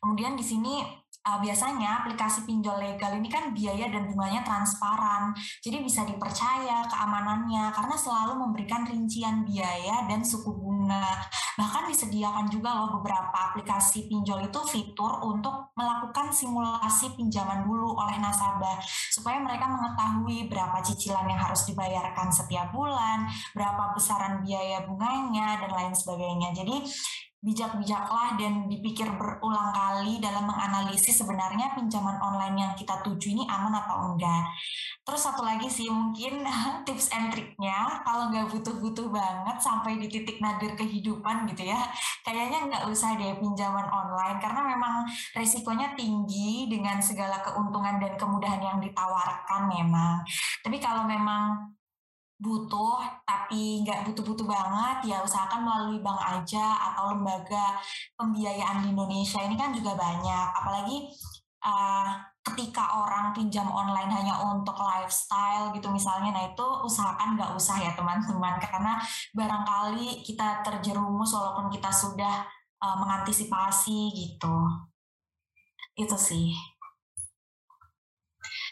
kemudian 0.00 0.34
di 0.38 0.44
sini 0.44 0.82
uh, 1.28 1.38
biasanya 1.42 2.04
aplikasi 2.04 2.48
pinjol 2.48 2.80
legal 2.80 3.12
ini 3.16 3.28
kan 3.28 3.52
biaya 3.52 3.92
dan 3.92 4.08
bunganya 4.08 4.40
transparan, 4.46 5.36
jadi 5.60 5.84
bisa 5.84 6.08
dipercaya 6.08 6.84
keamanannya 6.88 7.68
karena 7.74 7.96
selalu 7.96 8.40
memberikan 8.40 8.88
rincian 8.88 9.44
biaya 9.44 10.08
dan 10.08 10.24
suku 10.24 10.48
bunga. 10.54 11.20
Bahkan 11.58 11.90
disediakan 11.90 12.46
juga 12.48 12.70
loh 12.78 13.00
beberapa 13.00 13.34
aplikasi 13.50 14.06
pinjol 14.06 14.46
itu 14.46 14.60
fitur 14.64 15.18
untuk 15.26 15.74
melakukan 15.74 16.30
simulasi 16.30 17.12
pinjaman 17.18 17.66
dulu 17.66 17.98
oleh 17.98 18.16
nasabah 18.22 18.78
supaya 19.10 19.42
mereka 19.42 19.66
mengetahui 19.66 20.46
berapa 20.46 20.78
cicilan 20.80 21.26
yang 21.26 21.40
harus 21.40 21.66
dibayarkan 21.66 22.30
setiap 22.30 22.70
bulan, 22.70 23.26
berapa 23.52 23.92
besaran 23.92 24.40
biaya 24.46 24.86
bunganya 24.86 25.58
dan 25.66 25.70
lain 25.74 25.94
sebagainya. 25.94 26.54
Jadi 26.54 26.86
bijak-bijaklah 27.38 28.34
dan 28.34 28.66
dipikir 28.66 29.06
berulang 29.14 29.70
kali 29.70 30.18
dalam 30.18 30.50
menganalisis 30.50 31.22
sebenarnya 31.22 31.70
pinjaman 31.78 32.18
online 32.18 32.56
yang 32.66 32.72
kita 32.74 32.98
tuju 33.06 33.30
ini 33.30 33.46
aman 33.46 33.78
atau 33.78 34.10
enggak. 34.10 34.42
Terus 35.06 35.22
satu 35.22 35.46
lagi 35.46 35.70
sih 35.70 35.86
mungkin 35.86 36.42
tips 36.86 37.14
and 37.14 37.30
triknya 37.30 38.02
kalau 38.02 38.34
nggak 38.34 38.50
butuh-butuh 38.50 39.14
banget 39.14 39.56
sampai 39.62 40.02
di 40.02 40.10
titik 40.10 40.42
nadir 40.42 40.74
kehidupan 40.74 41.46
gitu 41.54 41.70
ya, 41.70 41.78
kayaknya 42.26 42.66
nggak 42.74 42.84
usah 42.90 43.14
deh 43.14 43.38
pinjaman 43.38 43.86
online 43.86 44.42
karena 44.42 44.60
memang 44.74 45.06
resikonya 45.38 45.94
tinggi 45.94 46.66
dengan 46.66 46.98
segala 46.98 47.38
keuntungan 47.38 48.02
dan 48.02 48.18
kemudahan 48.18 48.58
yang 48.58 48.78
ditawarkan 48.82 49.70
memang. 49.70 50.26
Tapi 50.66 50.82
kalau 50.82 51.06
memang 51.06 51.77
butuh 52.38 53.02
tapi 53.26 53.82
nggak 53.82 54.06
butuh-butuh 54.06 54.46
banget 54.46 55.10
ya 55.10 55.18
usahakan 55.26 55.66
melalui 55.66 55.98
bank 55.98 56.22
aja 56.22 56.78
atau 56.90 57.10
lembaga 57.10 57.74
pembiayaan 58.14 58.86
di 58.86 58.94
Indonesia 58.94 59.42
ini 59.42 59.58
kan 59.58 59.74
juga 59.74 59.98
banyak. 59.98 60.46
Apalagi 60.54 61.10
uh, 61.66 62.14
ketika 62.46 62.94
orang 62.94 63.34
pinjam 63.34 63.66
online 63.66 64.08
hanya 64.14 64.38
untuk 64.38 64.78
lifestyle 64.78 65.74
gitu 65.74 65.90
misalnya 65.90 66.30
nah 66.30 66.44
itu 66.46 66.66
usahakan 66.86 67.34
nggak 67.34 67.52
usah 67.58 67.76
ya 67.82 67.90
teman-teman. 67.98 68.54
Karena 68.62 68.94
barangkali 69.34 70.22
kita 70.22 70.62
terjerumus 70.62 71.34
walaupun 71.34 71.66
kita 71.74 71.90
sudah 71.90 72.46
uh, 72.78 72.96
mengantisipasi 73.02 74.14
gitu. 74.14 74.56
Itu 75.98 76.14
sih 76.14 76.77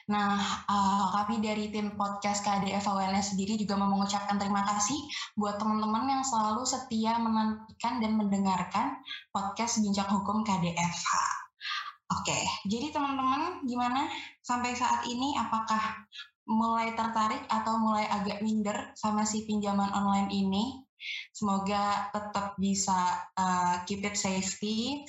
Nah, 0.07 0.38
uh, 0.71 1.11
kami 1.11 1.42
dari 1.42 1.66
tim 1.75 1.99
podcast 1.99 2.47
KDF 2.47 2.87
Awareness 2.87 3.35
sendiri 3.35 3.59
juga 3.59 3.75
mau 3.75 3.90
mengucapkan 3.90 4.38
terima 4.38 4.62
kasih 4.62 4.95
buat 5.35 5.59
teman-teman 5.59 6.07
yang 6.07 6.23
selalu 6.23 6.62
setia 6.62 7.19
menantikan 7.19 7.99
dan 7.99 8.14
mendengarkan 8.14 9.03
podcast 9.35 9.83
Bincang 9.83 10.07
Hukum 10.07 10.47
KDFH. 10.47 11.11
Oke, 12.07 12.38
jadi 12.71 12.95
teman-teman 12.95 13.66
gimana 13.66 14.07
sampai 14.47 14.79
saat 14.79 15.03
ini 15.11 15.35
apakah 15.42 16.07
mulai 16.47 16.95
tertarik 16.95 17.42
atau 17.51 17.75
mulai 17.83 18.07
agak 18.07 18.38
minder 18.47 18.95
sama 18.95 19.27
si 19.27 19.42
pinjaman 19.42 19.90
online 19.90 20.31
ini? 20.31 20.87
Semoga 21.35 22.14
tetap 22.14 22.55
bisa 22.62 23.27
uh, 23.35 23.83
keep 23.90 24.07
it 24.07 24.14
safety. 24.14 25.03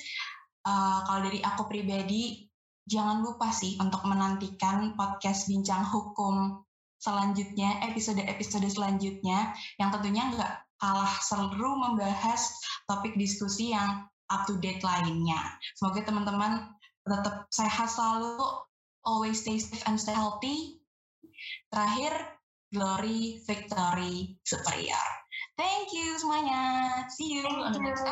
Uh, 0.66 1.06
kalau 1.06 1.30
dari 1.30 1.38
aku 1.38 1.70
pribadi, 1.70 2.47
jangan 2.88 3.20
lupa 3.20 3.52
sih 3.52 3.76
untuk 3.76 4.00
menantikan 4.08 4.96
podcast 4.96 5.44
Bincang 5.44 5.84
Hukum 5.84 6.64
selanjutnya, 6.98 7.84
episode-episode 7.84 8.64
selanjutnya, 8.72 9.52
yang 9.76 9.92
tentunya 9.92 10.32
nggak 10.34 10.52
kalah 10.80 11.14
seru 11.20 11.76
membahas 11.78 12.48
topik 12.88 13.14
diskusi 13.20 13.76
yang 13.76 14.08
up 14.32 14.48
to 14.48 14.56
date 14.58 14.80
lainnya. 14.80 15.38
Semoga 15.76 16.00
teman-teman 16.02 16.64
tetap 17.04 17.46
sehat 17.52 17.92
selalu, 17.92 18.40
always 19.04 19.44
stay 19.44 19.60
safe 19.60 19.84
and 19.84 20.00
stay 20.00 20.16
healthy. 20.16 20.80
Terakhir, 21.68 22.12
glory, 22.72 23.44
victory, 23.44 24.40
superior. 24.42 25.06
Thank 25.60 25.92
you 25.92 26.18
semuanya. 26.18 27.04
See 27.12 27.36
you 27.36 27.44
Thank 27.46 27.62
on 27.62 27.72
the 27.76 27.82
next 27.84 28.06